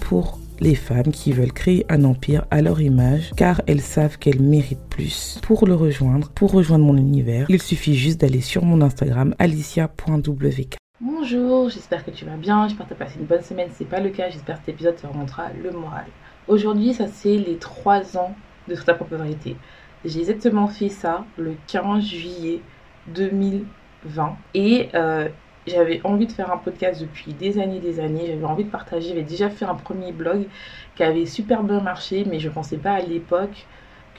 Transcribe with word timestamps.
Pour 0.00 0.38
les 0.60 0.74
femmes 0.74 1.10
qui 1.12 1.32
veulent 1.32 1.52
créer 1.52 1.84
un 1.88 2.04
empire 2.04 2.44
à 2.50 2.62
leur 2.62 2.80
image 2.80 3.32
car 3.36 3.60
elles 3.66 3.80
savent 3.80 4.16
qu'elles 4.16 4.40
méritent 4.40 4.88
plus. 4.88 5.38
Pour 5.42 5.66
le 5.66 5.74
rejoindre, 5.74 6.30
pour 6.30 6.52
rejoindre 6.52 6.84
mon 6.84 6.96
univers, 6.96 7.46
il 7.48 7.60
suffit 7.60 7.94
juste 7.94 8.20
d'aller 8.20 8.40
sur 8.40 8.64
mon 8.64 8.80
Instagram 8.80 9.34
alicia.wk. 9.38 10.76
Bonjour, 11.00 11.68
j'espère 11.68 12.04
que 12.04 12.10
tu 12.12 12.24
vas 12.24 12.36
bien, 12.36 12.68
j'espère 12.68 12.86
que 12.86 12.94
tu 12.94 13.02
as 13.02 13.04
passé 13.04 13.18
une 13.18 13.26
bonne 13.26 13.42
semaine. 13.42 13.68
Si 13.70 13.78
c'est 13.78 13.84
pas 13.84 14.00
le 14.00 14.10
cas, 14.10 14.30
j'espère 14.30 14.56
que 14.56 14.66
cet 14.66 14.74
épisode 14.74 14.96
te 14.96 15.06
remontera 15.06 15.48
le 15.62 15.70
moral. 15.72 16.06
Aujourd'hui, 16.46 16.94
ça 16.94 17.06
c'est 17.08 17.36
les 17.36 17.56
3 17.56 18.16
ans 18.16 18.34
de 18.68 18.76
ta 18.76 18.94
propre 18.94 19.16
vérité. 19.16 19.56
J'ai 20.04 20.20
exactement 20.20 20.68
fait 20.68 20.88
ça 20.88 21.24
le 21.36 21.56
15 21.66 22.04
juillet 22.04 22.60
2020 23.08 24.36
et 24.54 24.88
euh, 24.94 25.28
j'avais 25.66 26.00
envie 26.04 26.26
de 26.26 26.32
faire 26.32 26.52
un 26.52 26.58
podcast 26.58 27.00
depuis 27.00 27.32
des 27.34 27.58
années, 27.58 27.80
des 27.80 28.00
années. 28.00 28.26
J'avais 28.28 28.44
envie 28.44 28.64
de 28.64 28.70
partager. 28.70 29.08
J'avais 29.08 29.22
déjà 29.22 29.50
fait 29.50 29.64
un 29.64 29.74
premier 29.74 30.12
blog 30.12 30.46
qui 30.96 31.02
avait 31.02 31.26
super 31.26 31.62
bien 31.62 31.80
marché, 31.80 32.24
mais 32.28 32.38
je 32.38 32.48
ne 32.48 32.54
pensais 32.54 32.76
pas 32.78 32.92
à 32.92 33.00
l'époque 33.00 33.66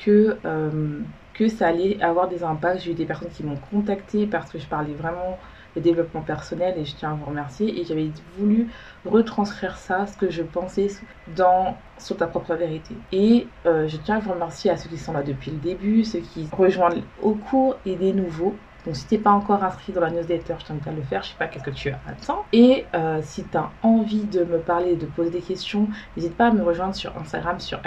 que, 0.03 0.37
euh, 0.45 1.01
que 1.33 1.47
ça 1.47 1.67
allait 1.67 2.01
avoir 2.01 2.27
des 2.27 2.43
impacts. 2.43 2.81
J'ai 2.81 2.91
eu 2.91 2.95
des 2.95 3.05
personnes 3.05 3.29
qui 3.29 3.43
m'ont 3.43 3.57
contacté 3.57 4.27
parce 4.27 4.51
que 4.51 4.59
je 4.59 4.67
parlais 4.67 4.93
vraiment 4.93 5.39
de 5.75 5.81
développement 5.81 6.21
personnel 6.21 6.75
et 6.77 6.85
je 6.85 6.95
tiens 6.95 7.11
à 7.11 7.13
vous 7.15 7.25
remercier. 7.25 7.79
Et 7.79 7.85
j'avais 7.85 8.11
voulu 8.37 8.71
retranscrire 9.05 9.77
ça, 9.77 10.07
ce 10.07 10.17
que 10.17 10.29
je 10.29 10.43
pensais 10.43 10.87
dans 11.27 11.77
sur 11.97 12.17
ta 12.17 12.27
propre 12.27 12.55
vérité. 12.55 13.03
Et 13.11 13.47
euh, 13.65 13.87
je 13.87 13.97
tiens 13.97 14.17
à 14.17 14.19
vous 14.19 14.31
remercier 14.33 14.71
à 14.71 14.77
ceux 14.77 14.89
qui 14.89 14.97
sont 14.97 15.13
là 15.13 15.23
depuis 15.23 15.51
le 15.51 15.57
début, 15.57 16.03
ceux 16.05 16.19
qui 16.19 16.49
rejoignent 16.51 17.03
au 17.17 17.35
cours 17.35 17.79
et 17.85 17.95
des 17.95 18.13
nouveaux. 18.13 18.61
Donc 18.85 18.95
si 18.95 19.07
t'es 19.07 19.17
pas 19.17 19.31
encore 19.31 19.63
inscrit 19.63 19.93
dans 19.93 20.01
la 20.01 20.11
newsletter, 20.11 20.55
je 20.59 20.65
t'invite 20.65 20.87
à 20.87 20.91
le 20.91 21.01
faire. 21.03 21.23
Je 21.23 21.29
sais 21.29 21.35
pas 21.37 21.47
qu'est-ce 21.47 21.63
que 21.63 21.71
tu 21.71 21.89
attends. 21.89 22.45
Et 22.51 22.85
euh, 22.95 23.19
si 23.23 23.47
tu 23.47 23.57
as 23.57 23.71
envie 23.81 24.25
de 24.25 24.43
me 24.43 24.59
parler, 24.59 24.95
de 24.95 25.07
poser 25.07 25.31
des 25.31 25.41
questions, 25.41 25.89
n'hésite 26.15 26.37
pas 26.37 26.47
à 26.47 26.51
me 26.51 26.63
rejoindre 26.63 26.95
sur 26.95 27.17
Instagram 27.17 27.59
sur 27.59 27.79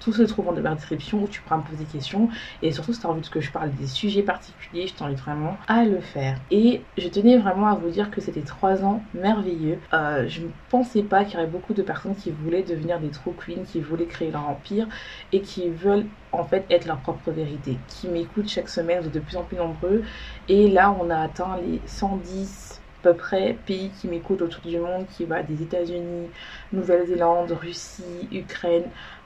Tout 0.00 0.12
se 0.14 0.22
trouve 0.22 0.48
en 0.48 0.52
description 0.52 1.22
où 1.22 1.28
tu 1.28 1.42
pourras 1.42 1.58
me 1.58 1.62
poser 1.62 1.84
des 1.84 1.90
questions. 1.90 2.28
Et 2.62 2.72
surtout, 2.72 2.92
si 2.94 3.00
tu 3.00 3.06
as 3.06 3.10
envie 3.10 3.28
que 3.28 3.40
je 3.40 3.50
parle 3.50 3.70
des 3.72 3.86
sujets 3.86 4.22
particuliers, 4.22 4.86
je 4.86 4.94
t'invite 4.94 5.18
vraiment 5.18 5.56
à 5.68 5.84
le 5.84 6.00
faire. 6.00 6.38
Et 6.50 6.82
je 6.96 7.08
tenais 7.08 7.36
vraiment 7.36 7.68
à 7.68 7.74
vous 7.74 7.90
dire 7.90 8.10
que 8.10 8.20
c'était 8.20 8.40
trois 8.40 8.82
ans 8.82 9.02
merveilleux. 9.14 9.78
Euh, 9.92 10.26
je 10.26 10.40
ne 10.40 10.48
pensais 10.70 11.02
pas 11.02 11.24
qu'il 11.24 11.34
y 11.34 11.36
aurait 11.36 11.50
beaucoup 11.50 11.74
de 11.74 11.82
personnes 11.82 12.14
qui 12.14 12.30
voulaient 12.30 12.62
devenir 12.62 12.98
des 12.98 13.10
true 13.10 13.32
queens, 13.34 13.64
qui 13.64 13.80
voulaient 13.80 14.06
créer 14.06 14.30
leur 14.30 14.48
empire 14.48 14.86
et 15.32 15.42
qui 15.42 15.68
veulent 15.68 16.06
en 16.32 16.44
fait 16.44 16.64
être 16.70 16.86
leur 16.86 16.98
propre 17.00 17.30
vérité. 17.30 17.76
Qui 17.88 18.08
m'écoutent 18.08 18.48
chaque 18.48 18.68
semaine, 18.68 19.00
vous 19.00 19.08
êtes 19.08 19.14
de 19.14 19.20
plus 19.20 19.36
en 19.36 19.42
plus 19.42 19.56
nombreux. 19.56 20.02
Et 20.48 20.68
là, 20.68 20.96
on 20.98 21.10
a 21.10 21.18
atteint 21.18 21.58
les 21.62 21.80
110 21.86 22.79
à 22.79 22.79
peu 23.02 23.14
près 23.14 23.56
pays 23.66 23.90
qui 24.00 24.08
m'écoutent 24.08 24.42
autour 24.42 24.62
du 24.62 24.78
monde, 24.78 25.06
qui 25.08 25.24
va 25.24 25.42
des 25.42 25.62
États-Unis, 25.62 26.28
Nouvelle-Zélande, 26.72 27.52
Russie, 27.52 28.28
Ukraine, 28.32 28.84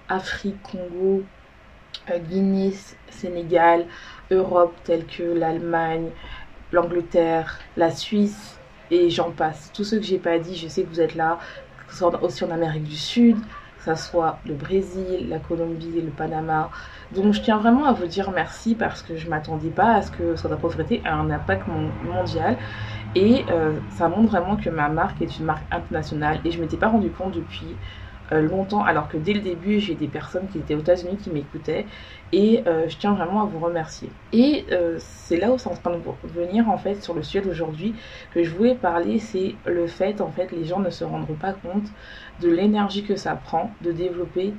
Afrique, 0.09 0.61
Congo, 0.63 1.23
euh, 2.11 2.19
Guinée, 2.19 2.75
Sénégal, 3.09 3.87
Europe 4.31 4.75
telle 4.85 5.07
que 5.07 5.23
l'Allemagne, 5.23 6.11
l'Angleterre, 6.73 7.59
la 7.77 7.91
Suisse 7.91 8.59
et 8.91 9.11
j'en 9.11 9.31
passe. 9.31 9.71
Tous 9.73 9.85
ceux 9.85 9.99
que 9.99 10.05
j'ai 10.05 10.19
pas 10.19 10.39
dit, 10.39 10.57
je 10.57 10.69
sais 10.69 10.83
que 10.83 10.89
vous 10.89 11.01
êtes 11.01 11.15
là, 11.15 11.39
aussi 12.23 12.45
en 12.45 12.51
Amérique 12.51 12.85
du 12.85 12.97
Sud, 12.97 13.37
que 13.85 13.95
ce 13.95 14.03
soit 14.09 14.41
le 14.45 14.55
Brésil, 14.55 15.29
la 15.29 15.41
Colombie, 15.41 16.01
le 16.01 16.13
Panama. 16.13 16.71
Donc 17.11 17.33
je 17.35 17.43
tiens 17.43 17.59
vraiment 17.59 17.85
à 17.87 17.93
vous 17.93 18.07
dire 18.07 18.31
merci 18.33 18.75
parce 18.77 19.03
que 19.03 19.17
je 19.17 19.29
m'attendais 19.29 19.71
pas 19.71 19.95
à 19.97 20.03
ce 20.03 20.11
que 20.11 20.35
la 20.49 20.57
Pauvreté 20.57 21.03
ait 21.03 21.09
un 21.09 21.31
impact 21.31 21.67
mondial. 22.01 22.59
Et 23.15 23.47
euh, 23.51 23.81
ça 23.89 24.09
montre 24.09 24.31
vraiment 24.31 24.57
que 24.57 24.71
ma 24.71 24.89
marque 24.89 25.23
est 25.23 25.39
une 25.39 25.45
marque 25.47 25.67
internationale 25.73 26.41
et 26.45 26.51
je 26.51 26.61
m'étais 26.61 26.79
pas 26.79 26.89
rendu 26.89 27.13
compte 27.13 27.35
depuis 27.35 27.79
longtemps, 28.41 28.85
alors 28.85 29.09
que 29.09 29.17
dès 29.17 29.33
le 29.33 29.41
début, 29.41 29.81
j'ai 29.81 29.95
des 29.95 30.09
personnes 30.09 30.49
qui 30.49 30.59
étaient 30.59 30.75
aux 30.75 30.81
États-Unis 30.81 31.17
qui 31.17 31.31
m'écoutaient 31.31 31.87
et 32.33 32.63
euh, 32.67 32.89
je 32.89 32.97
tiens 32.97 33.15
vraiment 33.15 33.43
à 33.43 33.45
vous 33.47 33.59
remercier. 33.59 34.11
Et 34.33 34.65
euh, 34.73 34.97
c'est 34.99 35.37
là 35.37 35.51
où 35.53 35.59
c'est 35.59 35.69
en 35.69 35.75
train 35.75 35.93
de 35.93 36.01
venir 36.25 36.69
en 36.69 36.79
fait 36.79 37.03
sur 37.03 37.15
le 37.15 37.23
sujet 37.23 37.43
d'aujourd'hui 37.43 37.95
que 38.33 38.43
je 38.43 38.51
voulais 38.51 38.75
parler, 38.75 39.19
c'est 39.19 39.55
le 39.67 39.87
fait 39.87 40.21
en 40.21 40.31
fait 40.31 40.51
les 40.53 40.65
gens 40.65 40.81
ne 40.81 40.91
se 40.91 41.05
rendront 41.05 41.35
pas 41.35 41.53
compte 41.53 41.87
de 42.41 42.49
l'énergie 42.49 43.05
que 43.05 43.17
ça 43.17 43.35
prend 43.35 43.71
de 43.83 43.93
développer 43.93 44.55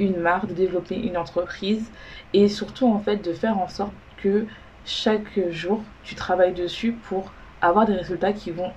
une 0.00 0.16
marque, 0.16 0.46
de 0.46 0.54
développer 0.54 0.96
une 0.96 1.16
entreprise 1.16 1.90
et 2.32 2.48
surtout 2.48 2.86
en 2.86 2.98
fait 2.98 3.18
de 3.24 3.32
faire 3.32 3.58
en 3.58 3.68
sorte 3.68 3.92
que 4.16 4.46
chaque 4.84 5.50
jour 5.50 5.82
tu 6.02 6.14
travailles 6.14 6.54
dessus 6.54 6.92
pour 6.92 7.32
avoir 7.60 7.86
des 7.86 7.94
résultats 7.94 8.32
qui 8.32 8.50
vont 8.50 8.72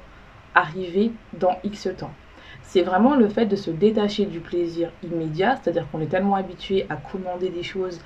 arriver 0.53 1.11
dans 1.33 1.57
X 1.63 1.87
temps 1.97 2.11
c'est 2.63 2.81
vraiment 2.83 3.15
le 3.15 3.29
fait 3.29 3.45
de 3.45 3.55
se 3.55 3.69
détacher 3.71 4.25
du 4.25 4.41
plaisir 4.41 4.93
immédiat, 5.01 5.57
c'est-à-dire 5.57 5.89
qu'on 5.91 5.99
est 6.01 6.07
tellement 6.07 6.35
habitué 6.35 6.87
à 6.89 6.97
commander 6.97 7.49
des 7.51 7.63
choses 7.63 7.99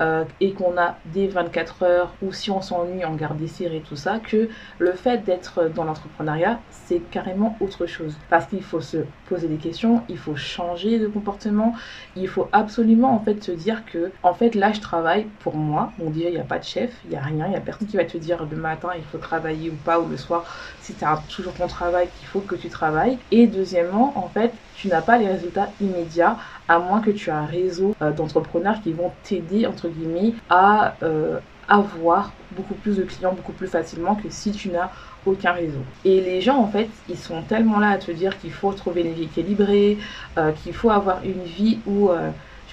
euh, 0.00 0.24
et 0.40 0.54
qu'on 0.54 0.76
a 0.78 1.00
des 1.04 1.28
24 1.28 1.82
heures 1.82 2.16
ou 2.20 2.32
si 2.32 2.50
on 2.50 2.60
s'ennuie, 2.60 3.04
on 3.04 3.14
garde 3.14 3.36
des 3.38 3.46
séries 3.46 3.78
et 3.78 3.82
tout 3.82 3.96
ça, 3.96 4.18
que 4.20 4.48
le 4.78 4.92
fait 4.94 5.18
d'être 5.24 5.68
dans 5.68 5.84
l'entrepreneuriat, 5.84 6.64
c'est 6.70 7.02
carrément 7.02 7.56
autre 7.60 7.86
chose. 7.86 8.18
Parce 8.28 8.46
qu'il 8.46 8.62
faut 8.62 8.80
se 8.80 9.08
poser 9.24 9.48
des 9.48 9.58
questions, 9.58 10.04
il 10.08 10.18
faut 10.18 10.34
changer 10.36 10.98
de 10.98 11.08
comportement, 11.08 11.74
il 12.14 12.28
faut 12.28 12.48
absolument 12.52 13.14
en 13.14 13.20
fait 13.24 13.42
se 13.42 13.52
dire 13.52 13.84
que 13.84 14.12
en 14.22 14.34
fait 14.34 14.54
là 14.54 14.72
je 14.72 14.80
travaille 14.80 15.30
pour 15.38 15.56
moi. 15.56 15.94
Bon 15.98 16.10
déjà 16.10 16.28
il 16.28 16.34
n'y 16.34 16.40
a 16.40 16.44
pas 16.44 16.58
de 16.58 16.64
chef, 16.64 17.00
il 17.04 17.10
n'y 17.10 17.16
a 17.16 17.22
rien, 17.22 17.46
il 17.46 17.50
n'y 17.50 17.56
a 17.56 17.60
personne 17.60 17.86
qui 17.88 17.96
va 17.96 18.04
te 18.04 18.16
dire 18.16 18.46
le 18.46 18.56
matin 18.56 18.90
il 18.96 19.04
faut 19.04 19.18
travailler 19.18 19.70
ou 19.70 19.76
pas 19.76 20.00
ou 20.00 20.08
le 20.08 20.16
soir 20.16 20.44
si 20.78 20.96
tu 20.96 21.04
as 21.04 21.24
toujours 21.28 21.54
ton 21.54 21.66
travail 21.66 22.10
qu'il 22.12 22.26
faut 22.28 22.42
que 22.42 22.54
tu 22.56 22.68
travailles. 22.68 23.18
Et 23.30 23.46
deuxièmement 23.46 24.18
en 24.18 24.28
fait 24.28 24.62
tu 24.82 24.88
n'as 24.88 25.00
pas 25.00 25.16
les 25.16 25.28
résultats 25.28 25.68
immédiats 25.80 26.36
à 26.66 26.80
moins 26.80 27.00
que 27.00 27.12
tu 27.12 27.30
aies 27.30 27.32
un 27.32 27.46
réseau 27.46 27.94
euh, 28.02 28.10
d'entrepreneurs 28.10 28.80
qui 28.82 28.92
vont 28.92 29.12
t'aider, 29.22 29.64
entre 29.64 29.88
guillemets, 29.88 30.34
à 30.50 30.96
euh, 31.04 31.38
avoir 31.68 32.32
beaucoup 32.50 32.74
plus 32.74 32.96
de 32.96 33.04
clients 33.04 33.32
beaucoup 33.32 33.52
plus 33.52 33.68
facilement 33.68 34.16
que 34.16 34.28
si 34.28 34.50
tu 34.50 34.70
n'as 34.70 34.90
aucun 35.24 35.52
réseau. 35.52 35.78
Et 36.04 36.20
les 36.20 36.40
gens, 36.40 36.58
en 36.58 36.66
fait, 36.66 36.88
ils 37.08 37.16
sont 37.16 37.42
tellement 37.42 37.78
là 37.78 37.90
à 37.90 37.98
te 37.98 38.10
dire 38.10 38.36
qu'il 38.40 38.50
faut 38.50 38.72
trouver 38.72 39.02
une 39.02 39.12
vie 39.12 39.22
équilibrée, 39.22 39.98
euh, 40.36 40.50
qu'il 40.50 40.74
faut 40.74 40.90
avoir 40.90 41.22
une 41.22 41.44
vie 41.44 41.78
où, 41.86 42.10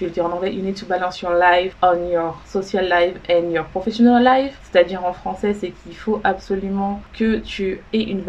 vais 0.00 0.06
le 0.06 0.14
dire 0.14 0.24
en 0.24 0.32
anglais, 0.32 0.54
you 0.54 0.62
need 0.62 0.74
to 0.74 0.86
balance 0.86 1.20
your 1.20 1.34
life 1.34 1.76
on 1.82 2.08
your 2.08 2.40
social 2.46 2.88
life 2.88 3.18
and 3.28 3.50
your 3.50 3.66
professional 3.66 4.24
life. 4.24 4.58
C'est-à-dire 4.62 5.04
en 5.04 5.12
français, 5.12 5.52
c'est 5.52 5.70
qu'il 5.70 5.94
faut 5.94 6.20
absolument 6.24 7.02
que 7.12 7.36
tu 7.36 7.84
aies 7.92 8.02
une, 8.02 8.24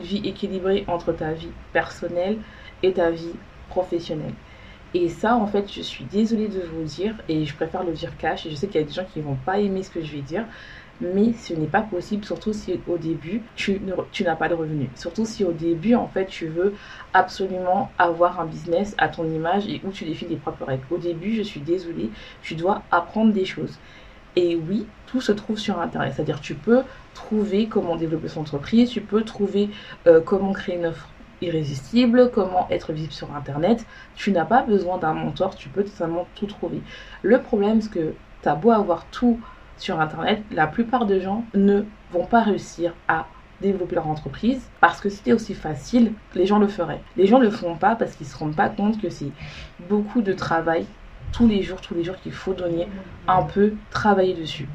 vie 0.00 0.22
équilibrée 0.24 0.84
entre 0.88 1.12
ta 1.12 1.30
vie 1.30 1.52
personnelle 1.72 2.38
ta 2.90 3.10
vie 3.10 3.34
professionnelle. 3.68 4.34
Et 4.94 5.08
ça, 5.08 5.34
en 5.34 5.46
fait, 5.48 5.72
je 5.72 5.82
suis 5.82 6.04
désolée 6.04 6.46
de 6.46 6.60
vous 6.60 6.84
dire, 6.84 7.16
et 7.28 7.44
je 7.44 7.54
préfère 7.54 7.82
le 7.82 7.92
dire 7.92 8.16
cash, 8.16 8.46
et 8.46 8.50
je 8.50 8.54
sais 8.54 8.68
qu'il 8.68 8.80
y 8.80 8.84
a 8.84 8.86
des 8.86 8.92
gens 8.92 9.04
qui 9.12 9.20
vont 9.20 9.36
pas 9.44 9.58
aimer 9.58 9.82
ce 9.82 9.90
que 9.90 10.00
je 10.00 10.12
vais 10.12 10.22
dire, 10.22 10.44
mais 11.00 11.32
ce 11.32 11.52
n'est 11.52 11.66
pas 11.66 11.82
possible, 11.82 12.24
surtout 12.24 12.52
si 12.52 12.78
au 12.86 12.96
début, 12.96 13.42
tu, 13.56 13.80
n'as 13.80 14.36
pas 14.36 14.48
de 14.48 14.54
revenus. 14.54 14.88
Surtout 14.94 15.24
si 15.24 15.42
au 15.42 15.50
début, 15.50 15.96
en 15.96 16.06
fait, 16.06 16.26
tu 16.26 16.46
veux 16.46 16.74
absolument 17.12 17.90
avoir 17.98 18.38
un 18.38 18.46
business 18.46 18.94
à 18.98 19.08
ton 19.08 19.24
image 19.28 19.66
et 19.66 19.80
où 19.84 19.90
tu 19.90 20.04
définis 20.04 20.30
tes 20.30 20.36
propres 20.36 20.64
règles. 20.64 20.84
Au 20.90 20.98
début, 20.98 21.34
je 21.34 21.42
suis 21.42 21.60
désolée, 21.60 22.10
tu 22.42 22.54
dois 22.54 22.82
apprendre 22.92 23.32
des 23.32 23.44
choses. 23.44 23.78
Et 24.36 24.56
oui, 24.56 24.86
tout 25.06 25.20
se 25.20 25.32
trouve 25.32 25.58
sur 25.58 25.80
Internet. 25.80 26.12
C'est-à-dire, 26.14 26.40
tu 26.40 26.54
peux 26.54 26.82
trouver 27.14 27.66
comment 27.66 27.96
développer 27.96 28.28
son 28.28 28.42
entreprise, 28.42 28.90
tu 28.90 29.00
peux 29.00 29.22
trouver 29.22 29.70
euh, 30.06 30.20
comment 30.20 30.52
créer 30.52 30.76
une 30.76 30.86
offre 30.86 31.08
irrésistible, 31.44 32.30
comment 32.32 32.66
être 32.70 32.92
visible 32.92 33.12
sur 33.12 33.34
Internet. 33.34 33.84
Tu 34.16 34.32
n'as 34.32 34.44
pas 34.44 34.62
besoin 34.62 34.98
d'un 34.98 35.14
mentor, 35.14 35.54
tu 35.54 35.68
peux 35.68 35.84
totalement 35.84 36.26
tout 36.34 36.46
trouver. 36.46 36.80
Le 37.22 37.40
problème, 37.40 37.80
c'est 37.80 37.90
que 37.90 38.14
tu 38.42 38.48
as 38.48 38.54
beau 38.54 38.70
avoir 38.70 39.06
tout 39.06 39.40
sur 39.78 40.00
Internet, 40.00 40.42
la 40.50 40.66
plupart 40.66 41.06
des 41.06 41.20
gens 41.20 41.44
ne 41.54 41.82
vont 42.12 42.26
pas 42.26 42.42
réussir 42.42 42.94
à 43.08 43.26
développer 43.60 43.94
leur 43.94 44.08
entreprise 44.08 44.68
parce 44.80 45.00
que 45.00 45.08
c'était 45.08 45.32
aussi 45.32 45.54
facile, 45.54 46.12
les 46.34 46.46
gens 46.46 46.58
le 46.58 46.68
feraient. 46.68 47.00
Les 47.16 47.26
gens 47.26 47.38
ne 47.38 47.44
le 47.44 47.50
font 47.50 47.76
pas 47.76 47.96
parce 47.96 48.14
qu'ils 48.14 48.26
ne 48.26 48.32
se 48.32 48.38
rendent 48.38 48.56
pas 48.56 48.68
compte 48.68 49.00
que 49.00 49.10
c'est 49.10 49.30
beaucoup 49.88 50.22
de 50.22 50.32
travail 50.32 50.86
tous 51.32 51.48
les 51.48 51.62
jours, 51.62 51.80
tous 51.80 51.94
les 51.94 52.04
jours 52.04 52.16
qu'il 52.16 52.32
faut 52.32 52.54
donner 52.54 52.88
un 53.26 53.42
peu 53.42 53.72
travailler 53.90 54.34
dessus. 54.34 54.68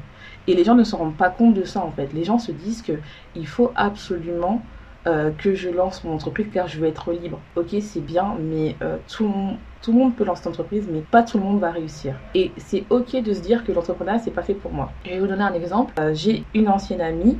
Et 0.46 0.54
les 0.54 0.64
gens 0.64 0.74
ne 0.74 0.84
se 0.84 0.96
rendent 0.96 1.16
pas 1.16 1.30
compte 1.30 1.54
de 1.54 1.64
ça 1.64 1.80
en 1.80 1.90
fait. 1.90 2.12
Les 2.12 2.24
gens 2.24 2.38
se 2.38 2.52
disent 2.52 2.82
que 2.82 2.98
il 3.34 3.46
faut 3.46 3.72
absolument 3.76 4.62
euh, 5.06 5.30
que 5.30 5.54
je 5.54 5.70
lance 5.70 6.04
mon 6.04 6.12
entreprise 6.12 6.48
car 6.52 6.68
je 6.68 6.78
veux 6.78 6.86
être 6.86 7.10
libre. 7.10 7.40
Ok, 7.56 7.74
c'est 7.80 8.04
bien, 8.04 8.36
mais 8.38 8.76
euh, 8.82 8.98
tout, 9.08 9.22
le 9.22 9.30
monde, 9.30 9.56
tout 9.80 9.92
le 9.92 9.98
monde 9.98 10.14
peut 10.14 10.24
lancer 10.24 10.42
une 10.44 10.50
entreprise, 10.50 10.86
mais 10.92 11.00
pas 11.00 11.22
tout 11.22 11.38
le 11.38 11.44
monde 11.44 11.58
va 11.58 11.70
réussir. 11.70 12.16
Et 12.34 12.52
c'est 12.58 12.84
ok 12.90 13.16
de 13.22 13.32
se 13.32 13.40
dire 13.40 13.64
que 13.64 13.72
l'entrepreneuriat, 13.72 14.18
c'est 14.18 14.30
pas 14.30 14.42
fait 14.42 14.52
pour 14.52 14.72
moi. 14.72 14.92
Je 15.06 15.12
vais 15.12 15.18
vous 15.18 15.26
donner 15.26 15.42
un 15.42 15.54
exemple. 15.54 15.94
Euh, 15.98 16.12
j'ai 16.12 16.44
une 16.52 16.68
ancienne 16.68 17.00
amie 17.00 17.38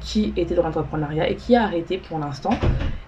qui 0.00 0.34
était 0.36 0.54
dans 0.54 0.64
l'entrepreneuriat 0.64 1.30
et 1.30 1.34
qui 1.34 1.56
a 1.56 1.62
arrêté 1.62 1.96
pour 1.96 2.18
l'instant. 2.18 2.50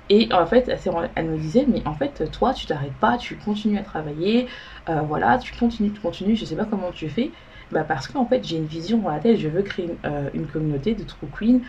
Et 0.09 0.33
en 0.33 0.47
fait, 0.47 0.73
elle 1.15 1.27
me 1.27 1.37
disait, 1.37 1.67
mais 1.69 1.83
en 1.87 1.93
fait, 1.93 2.31
toi, 2.31 2.55
tu 2.55 2.65
t'arrêtes 2.65 2.95
pas, 2.95 3.19
tu 3.19 3.37
continues 3.37 3.77
à 3.77 3.83
travailler, 3.83 4.47
voilà, 4.87 5.37
tu 5.37 5.55
continues, 5.55 5.93
tu 5.93 6.01
continues, 6.01 6.37
je 6.37 6.47
sais 6.47 6.57
pas 6.57 6.65
comment 6.65 6.91
tu 6.91 7.11
fais, 7.11 7.33
bah 7.71 7.85
Parce 7.87 8.09
qu'en 8.09 8.25
fait, 8.25 8.43
j'ai 8.45 8.57
une 8.57 8.65
vision 8.65 8.97
dans 8.97 9.11
la 9.11 9.19
tête, 9.19 9.37
je 9.37 9.49
veux 9.49 9.61
créer 9.61 9.91
une, 10.33 10.47
communauté 10.47 10.95
de 10.95 11.05
True 11.05 11.27
Queen 11.31 11.61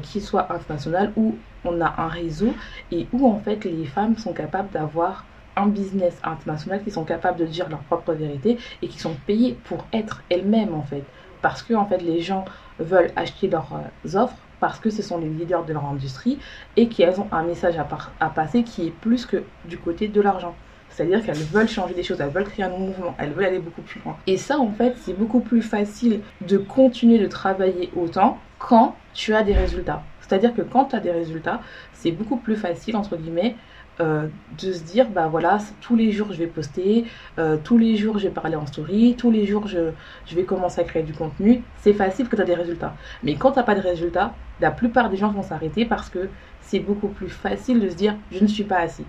qui 0.00 0.20
soit 0.20 0.52
internationale, 0.52 1.12
où 1.16 1.34
on 1.66 1.80
a 1.80 1.94
un 1.98 2.08
réseau 2.08 2.52
et 2.92 3.06
où 3.12 3.26
en 3.26 3.38
fait 3.38 3.64
les 3.64 3.84
femmes 3.84 4.16
sont 4.16 4.32
capables 4.32 4.70
d'avoir 4.70 5.24
un 5.56 5.66
business 5.66 6.18
international, 6.22 6.82
qui 6.84 6.90
sont 6.90 7.04
capables 7.04 7.38
de 7.38 7.46
dire 7.46 7.68
leur 7.68 7.80
propre 7.80 8.12
vérité 8.12 8.58
et 8.82 8.88
qui 8.88 8.98
sont 8.98 9.16
payées 9.26 9.56
pour 9.64 9.86
être 9.92 10.22
elles-mêmes 10.30 10.74
en 10.74 10.82
fait. 10.82 11.02
Parce 11.42 11.62
que 11.62 11.74
en 11.74 11.86
fait, 11.86 12.02
les 12.02 12.20
gens 12.20 12.44
veulent 12.78 13.10
acheter 13.16 13.48
leurs 13.48 13.72
euh, 13.74 14.18
offres 14.18 14.36
parce 14.60 14.78
que 14.78 14.90
ce 14.90 15.02
sont 15.02 15.18
les 15.18 15.28
leaders 15.28 15.64
de 15.64 15.72
leur 15.72 15.84
industrie 15.84 16.38
et 16.76 16.88
qu'elles 16.88 17.20
ont 17.20 17.28
un 17.32 17.42
message 17.42 17.78
à, 17.78 17.86
à 18.20 18.30
passer 18.30 18.62
qui 18.62 18.86
est 18.86 18.90
plus 18.90 19.26
que 19.26 19.42
du 19.64 19.78
côté 19.78 20.08
de 20.08 20.20
l'argent. 20.20 20.54
C'est-à-dire 20.88 21.22
qu'elles 21.22 21.36
veulent 21.36 21.68
changer 21.68 21.94
des 21.94 22.02
choses, 22.02 22.20
elles 22.20 22.30
veulent 22.30 22.44
créer 22.44 22.64
un 22.64 22.70
mouvement, 22.70 23.14
elles 23.18 23.32
veulent 23.32 23.44
aller 23.44 23.58
beaucoup 23.58 23.82
plus 23.82 24.00
loin. 24.00 24.16
Et 24.26 24.38
ça, 24.38 24.58
en 24.58 24.72
fait, 24.72 24.96
c'est 24.98 25.12
beaucoup 25.12 25.40
plus 25.40 25.60
facile 25.60 26.20
de 26.40 26.56
continuer 26.56 27.18
de 27.18 27.26
travailler 27.26 27.90
autant 27.94 28.38
quand 28.58 28.96
tu 29.12 29.34
as 29.34 29.42
des 29.42 29.52
résultats. 29.52 30.02
C'est-à-dire 30.26 30.54
que 30.54 30.62
quand 30.62 30.86
tu 30.86 30.96
as 30.96 31.00
des 31.00 31.12
résultats, 31.12 31.60
c'est 31.92 32.10
beaucoup 32.12 32.36
plus 32.36 32.56
facile, 32.56 32.96
entre 32.96 33.16
guillemets, 33.16 33.56
euh, 34.00 34.28
de 34.62 34.72
se 34.72 34.82
dire, 34.84 35.08
bah 35.08 35.28
voilà, 35.28 35.58
tous 35.80 35.96
les 35.96 36.12
jours 36.12 36.32
je 36.32 36.38
vais 36.38 36.46
poster, 36.46 37.06
euh, 37.38 37.56
tous 37.62 37.78
les 37.78 37.96
jours 37.96 38.18
je 38.18 38.28
vais 38.28 38.34
parler 38.34 38.56
en 38.56 38.66
story, 38.66 39.14
tous 39.16 39.30
les 39.30 39.46
jours 39.46 39.66
je, 39.68 39.92
je 40.26 40.34
vais 40.34 40.44
commencer 40.44 40.80
à 40.80 40.84
créer 40.84 41.02
du 41.02 41.14
contenu. 41.14 41.64
C'est 41.78 41.94
facile 41.94 42.28
que 42.28 42.36
tu 42.36 42.42
as 42.42 42.44
des 42.44 42.54
résultats. 42.54 42.94
Mais 43.22 43.36
quand 43.36 43.52
tu 43.52 43.58
n'as 43.58 43.64
pas 43.64 43.74
de 43.74 43.80
résultats, 43.80 44.38
la 44.60 44.70
plupart 44.70 45.08
des 45.10 45.16
gens 45.16 45.30
vont 45.32 45.42
s'arrêter 45.42 45.86
parce 45.86 46.10
que 46.10 46.30
c'est 46.60 46.80
beaucoup 46.80 47.08
plus 47.08 47.28
facile 47.30 47.80
de 47.80 47.88
se 47.88 47.94
dire, 47.96 48.16
je 48.30 48.42
ne 48.42 48.48
suis 48.48 48.64
pas 48.64 48.78
assez. 48.80 49.06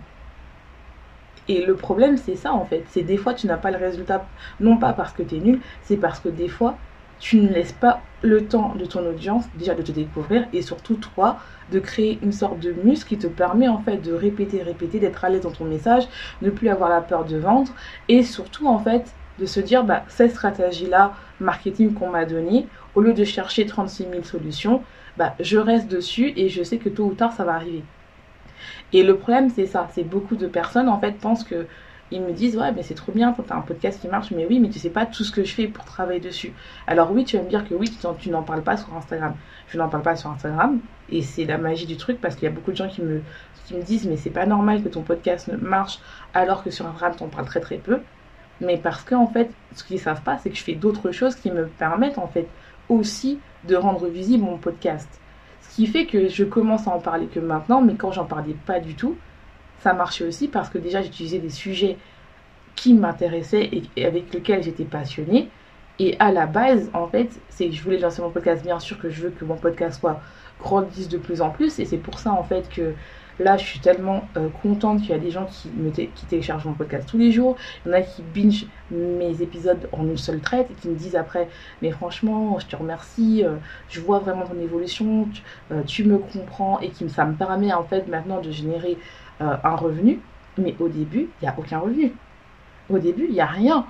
Et 1.48 1.66
le 1.66 1.76
problème, 1.78 2.18
c'est 2.18 2.36
ça 2.36 2.54
en 2.54 2.66
fait. 2.66 2.86
C'est 2.90 3.04
des 3.04 3.18
fois, 3.18 3.34
tu 3.34 3.48
n'as 3.48 3.58
pas 3.58 3.72
le 3.72 3.78
résultat, 3.78 4.30
non 4.60 4.78
pas 4.78 4.94
parce 4.94 5.14
que 5.14 5.24
tu 5.24 5.38
es 5.38 5.40
nul, 5.40 5.62
c'est 5.82 5.98
parce 5.98 6.20
que 6.20 6.30
des 6.30 6.50
fois, 6.50 6.78
tu 7.20 7.38
ne 7.42 7.50
laisses 7.50 7.74
pas 7.74 8.10
le 8.22 8.48
temps 8.48 8.76
de 8.76 8.86
ton 8.86 9.06
audience 9.06 9.46
déjà 9.54 9.76
de 9.76 9.82
te 9.84 9.92
découvrir 9.92 10.48
et 10.54 10.62
surtout 10.62 10.98
toi 10.98 11.38
de 11.70 11.80
créer 11.80 12.24
une 12.24 12.32
sorte 12.32 12.60
de 12.60 12.74
muscle 12.74 13.10
qui 13.10 13.18
te 13.20 13.28
permet 13.28 13.68
en 13.68 13.80
fait 13.84 13.98
de 13.98 14.12
répéter, 14.14 14.64
répéter, 14.64 15.00
d'être 15.00 15.24
à 15.24 15.30
l'aise 15.30 15.42
dans 15.42 15.52
ton 15.52 15.66
message, 15.66 16.08
ne 16.42 16.50
plus 16.50 16.70
avoir 16.70 16.90
la 16.90 17.02
peur 17.02 17.26
de 17.26 17.38
vendre 17.38 17.76
et 18.08 18.24
surtout 18.24 18.68
en 18.68 18.80
fait 18.80 19.16
de 19.38 19.46
se 19.46 19.60
dire 19.60 19.84
bah 19.84 20.06
cette 20.10 20.32
stratégie 20.32 20.88
là 20.88 21.14
marketing 21.40 21.94
qu'on 21.94 22.10
m'a 22.10 22.26
donnée 22.26 22.70
au 22.96 23.02
lieu 23.02 23.14
de 23.14 23.24
chercher 23.24 23.66
36 23.68 24.08
000 24.08 24.26
solutions 24.26 24.84
bah 25.16 25.36
je 25.40 25.58
reste 25.58 25.88
dessus 25.88 26.34
et 26.36 26.50
je 26.50 26.64
sais 26.64 26.80
que 26.80 26.90
tôt 26.90 27.06
ou 27.06 27.14
tard 27.16 27.34
ça 27.34 27.44
va 27.46 27.54
arriver 27.54 27.88
et 28.92 29.04
le 29.04 29.18
problème, 29.18 29.50
c'est 29.50 29.66
ça. 29.66 29.88
C'est 29.94 30.04
beaucoup 30.04 30.36
de 30.36 30.48
personnes, 30.48 30.90
en 30.90 31.00
fait, 31.00 31.20
pensent 31.20 31.44
que. 31.44 31.68
Ils 32.12 32.22
me 32.22 32.32
disent, 32.32 32.58
ouais, 32.58 32.72
mais 32.72 32.84
c'est 32.84 32.94
trop 32.94 33.12
bien, 33.12 33.34
t'as 33.34 33.56
un 33.56 33.62
podcast 33.62 34.00
qui 34.02 34.08
marche, 34.08 34.32
mais 34.32 34.46
oui, 34.46 34.60
mais 34.60 34.70
tu 34.70 34.80
sais 34.80 34.90
pas 34.90 35.06
tout 35.06 35.24
ce 35.24 35.32
que 35.32 35.44
je 35.44 35.54
fais 35.54 35.68
pour 35.68 35.84
travailler 35.86 36.20
dessus. 36.20 36.54
Alors 36.88 37.12
oui, 37.12 37.26
tu 37.26 37.38
vas 37.38 37.44
me 37.44 37.50
dire 37.50 37.68
que 37.68 37.74
oui, 37.74 37.92
tu 38.20 38.30
n'en 38.30 38.44
parles 38.44 38.64
pas 38.64 38.78
sur 38.78 38.96
Instagram. 38.96 39.34
Je 39.68 39.78
n'en 39.78 39.90
parle 39.90 40.04
pas 40.04 40.16
sur 40.16 40.30
Instagram, 40.30 40.80
et 41.10 41.22
c'est 41.22 41.46
la 41.46 41.58
magie 41.58 41.86
du 41.86 41.98
truc, 41.98 42.22
parce 42.22 42.36
qu'il 42.36 42.46
y 42.46 42.48
a 42.48 42.54
beaucoup 42.54 42.72
de 42.72 42.78
gens 42.78 42.88
qui 42.88 43.02
me, 43.02 43.22
qui 43.66 43.76
me 43.76 43.82
disent, 43.82 44.08
mais 44.08 44.18
c'est 44.18 44.30
pas 44.30 44.46
normal 44.46 44.84
que 44.84 44.90
ton 44.90 45.02
podcast 45.02 45.52
marche, 45.62 46.00
alors 46.34 46.64
que 46.64 46.72
sur 46.72 46.86
Instagram, 46.88 47.16
t'en 47.18 47.28
parles 47.28 47.46
très 47.46 47.60
très 47.60 47.78
peu. 47.78 48.00
Mais 48.62 48.78
parce 48.78 49.04
que, 49.04 49.16
en 49.16 49.28
fait, 49.28 49.52
ce 49.76 49.84
qu'ils 49.84 50.00
savent 50.00 50.24
pas, 50.24 50.38
c'est 50.38 50.50
que 50.50 50.56
je 50.56 50.64
fais 50.64 50.76
d'autres 50.76 51.12
choses 51.12 51.36
qui 51.36 51.52
me 51.52 51.68
permettent, 51.68 52.18
en 52.18 52.28
fait, 52.28 52.48
aussi 52.90 53.40
de 53.64 53.76
rendre 53.76 54.08
visible 54.08 54.44
mon 54.44 54.58
podcast 54.58 55.20
qui 55.78 55.86
fait 55.86 56.08
que 56.08 56.28
je 56.28 56.44
commence 56.44 56.88
à 56.88 56.92
en 56.92 57.00
parler 57.00 57.28
que 57.28 57.40
maintenant, 57.40 57.82
mais 57.82 57.96
quand 57.96 58.12
j'en 58.12 58.26
parlais 58.26 58.56
pas 58.56 58.80
du 58.80 58.96
tout, 58.96 59.16
ça 59.80 59.94
marchait 59.94 60.26
aussi 60.26 60.48
parce 60.48 60.70
que 60.70 60.78
déjà 60.78 61.02
j'utilisais 61.02 61.40
des 61.40 61.50
sujets 61.50 61.98
qui 62.76 62.94
m'intéressaient 62.94 63.70
et 63.96 64.06
avec 64.06 64.34
lesquels 64.34 64.64
j'étais 64.64 64.86
passionnée. 64.86 65.50
Et 66.00 66.16
à 66.20 66.32
la 66.32 66.46
base, 66.46 66.92
en 66.94 67.08
fait, 67.08 67.30
c'est 67.50 67.68
que 67.70 67.74
je 67.74 67.82
voulais 67.82 67.98
lancer 67.98 68.22
mon 68.22 68.30
podcast. 68.30 68.64
Bien 68.64 68.80
sûr 68.80 69.00
que 69.00 69.10
je 69.10 69.24
veux 69.24 69.30
que 69.32 69.44
mon 69.46 69.56
podcast 69.56 70.00
soit 70.00 70.22
grandisse 70.60 71.10
de 71.10 71.18
plus 71.18 71.42
en 71.42 71.50
plus. 71.50 71.80
Et 71.80 71.86
c'est 71.86 71.98
pour 71.98 72.20
ça, 72.20 72.32
en 72.32 72.44
fait, 72.44 72.70
que 72.70 72.94
Là, 73.40 73.56
je 73.56 73.64
suis 73.64 73.80
tellement 73.80 74.28
euh, 74.36 74.50
contente 74.64 75.02
qu'il 75.02 75.12
y 75.12 75.14
a 75.14 75.20
des 75.20 75.30
gens 75.30 75.46
qui, 75.46 75.70
me 75.70 75.92
téléchargent 75.92 76.66
mon 76.66 76.74
podcast 76.74 77.08
tous 77.08 77.20
les 77.20 77.32
jours. 77.32 77.56
Il 77.86 77.90
y 77.90 77.92
en 77.92 77.98
a 77.98 78.02
qui 78.02 78.24
binge 78.24 78.66
mes 78.90 79.42
épisodes 79.42 79.88
en 79.92 80.08
une 80.08 80.18
seule 80.18 80.40
traite 80.40 80.68
et 80.72 80.74
qui 80.74 80.90
me 80.90 80.96
disent 80.96 81.16
après, 81.16 81.48
mais 81.82 81.92
franchement, 81.92 82.58
je 82.58 82.66
te 82.66 82.76
remercie, 82.76 83.44
euh, 83.46 83.58
je 83.90 84.00
vois 84.02 84.20
vraiment 84.20 84.46
ton 84.46 84.60
évolution, 84.60 85.28
tu, 85.86 86.04
euh, 86.04 86.06
me 86.08 86.18
comprends 86.18 86.80
et 86.80 86.90
qui 86.90 87.08
ça 87.10 87.26
me 87.26 87.36
permet 87.36 87.74
en 87.74 87.84
fait 87.84 88.08
maintenant 88.08 88.42
de 88.42 88.50
générer 88.50 88.98
un 89.40 89.76
revenu. 89.76 90.20
Mais 90.58 90.76
au 90.80 90.88
début, 90.88 91.30
il 91.42 91.44
n'y 91.44 91.48
a 91.48 91.56
aucun 91.58 91.80
revenu. 91.80 92.14
Au 92.90 93.00
début, 93.00 93.26
il 93.26 93.34
n'y 93.34 93.42
a 93.42 93.46
rien. 93.46 93.86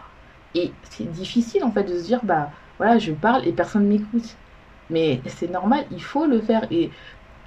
Et 0.56 0.72
c'est 0.84 1.10
difficile 1.10 1.64
en 1.64 1.72
fait 1.72 1.84
de 1.84 1.98
se 1.98 2.04
dire, 2.04 2.20
bah 2.24 2.50
voilà, 2.78 2.98
je 2.98 3.12
parle 3.12 3.48
et 3.48 3.52
personne 3.52 3.84
ne 3.84 3.90
m'écoute. 3.90 4.36
Mais 4.90 5.22
c'est 5.28 5.52
normal, 5.52 5.86
il 5.92 6.02
faut 6.02 6.26
le 6.26 6.40
faire. 6.40 6.66
Et 6.72 6.90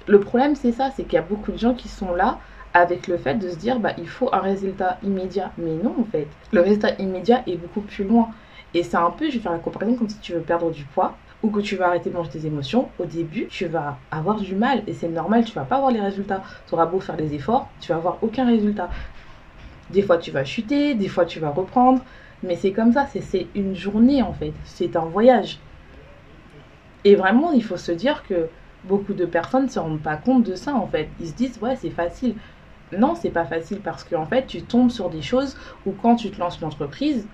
le 0.07 0.19
problème, 0.19 0.55
c'est 0.55 0.71
ça, 0.71 0.91
c'est 0.91 1.03
qu'il 1.03 1.13
y 1.13 1.17
a 1.17 1.23
beaucoup 1.23 1.51
de 1.51 1.57
gens 1.57 1.73
qui 1.73 1.87
sont 1.87 2.13
là 2.13 2.39
avec 2.73 3.07
le 3.07 3.17
fait 3.17 3.35
de 3.35 3.49
se 3.49 3.57
dire, 3.57 3.79
bah, 3.79 3.93
il 3.97 4.07
faut 4.07 4.29
un 4.33 4.39
résultat 4.39 4.97
immédiat. 5.03 5.51
Mais 5.57 5.75
non, 5.75 5.95
en 5.99 6.05
fait. 6.05 6.27
Le 6.51 6.61
résultat 6.61 6.95
immédiat 6.99 7.43
est 7.47 7.57
beaucoup 7.57 7.81
plus 7.81 8.05
loin. 8.05 8.29
Et 8.73 8.83
c'est 8.83 8.97
un 8.97 9.11
peu, 9.11 9.29
je 9.29 9.33
vais 9.33 9.39
faire 9.39 9.51
la 9.51 9.59
comparaison 9.59 9.95
comme 9.95 10.09
si 10.09 10.19
tu 10.19 10.33
veux 10.33 10.41
perdre 10.41 10.71
du 10.71 10.85
poids 10.85 11.17
ou 11.43 11.51
que 11.51 11.59
tu 11.61 11.75
vas 11.75 11.87
arrêter 11.87 12.09
de 12.09 12.15
manger 12.15 12.29
tes 12.31 12.45
émotions. 12.45 12.93
Au 12.97 13.05
début, 13.05 13.47
tu 13.47 13.65
vas 13.67 14.03
avoir 14.11 14.39
du 14.39 14.55
mal 14.55 14.83
et 14.87 14.93
c'est 14.93 15.09
normal, 15.09 15.45
tu 15.45 15.53
vas 15.53 15.65
pas 15.65 15.77
avoir 15.77 15.91
les 15.91 16.01
résultats. 16.01 16.43
Tu 16.67 16.73
auras 16.75 16.85
beau 16.85 16.99
faire 16.99 17.17
des 17.17 17.33
efforts, 17.33 17.75
tu 17.79 17.91
vas 17.91 17.97
avoir 17.97 18.23
aucun 18.23 18.45
résultat. 18.45 18.89
Des 19.89 20.01
fois, 20.01 20.17
tu 20.17 20.31
vas 20.31 20.43
chuter, 20.43 20.95
des 20.95 21.07
fois, 21.07 21.25
tu 21.25 21.39
vas 21.39 21.51
reprendre. 21.51 22.03
Mais 22.41 22.55
c'est 22.55 22.73
comme 22.73 22.91
ça, 22.93 23.05
c'est 23.07 23.51
une 23.53 23.75
journée 23.75 24.23
en 24.23 24.33
fait. 24.33 24.59
C'est 24.63 24.95
un 24.95 25.05
voyage. 25.05 25.61
Et 27.03 27.15
vraiment, 27.15 27.51
il 27.51 27.63
faut 27.63 27.77
se 27.77 27.91
dire 27.91 28.23
que 28.23 28.51
beaucoup 28.83 29.13
de 29.13 29.25
personnes 29.25 29.63
ne 29.65 29.69
se 29.69 29.79
rendent 29.79 30.01
pas 30.03 30.17
compte 30.17 30.43
de 30.45 30.55
ça 30.55 30.73
en 30.75 30.87
fait. 30.87 31.13
Ils 31.19 31.29
se 31.29 31.33
disent 31.35 31.59
ouais 31.59 31.75
c'est 31.75 31.91
facile. 31.91 32.37
Non, 32.91 33.15
c'est 33.15 33.31
pas 33.31 33.45
facile 33.45 33.81
parce 33.81 34.03
qu'en 34.03 34.27
fait 34.27 34.47
tu 34.47 34.65
tombes 34.67 34.91
sur 34.91 35.09
des 35.09 35.21
choses 35.21 35.57
où 35.85 35.93
quand 35.93 36.15
tu 36.17 36.31
te 36.31 36.39
lances 36.39 36.59
une 36.59 36.67
entreprise, 36.67 37.29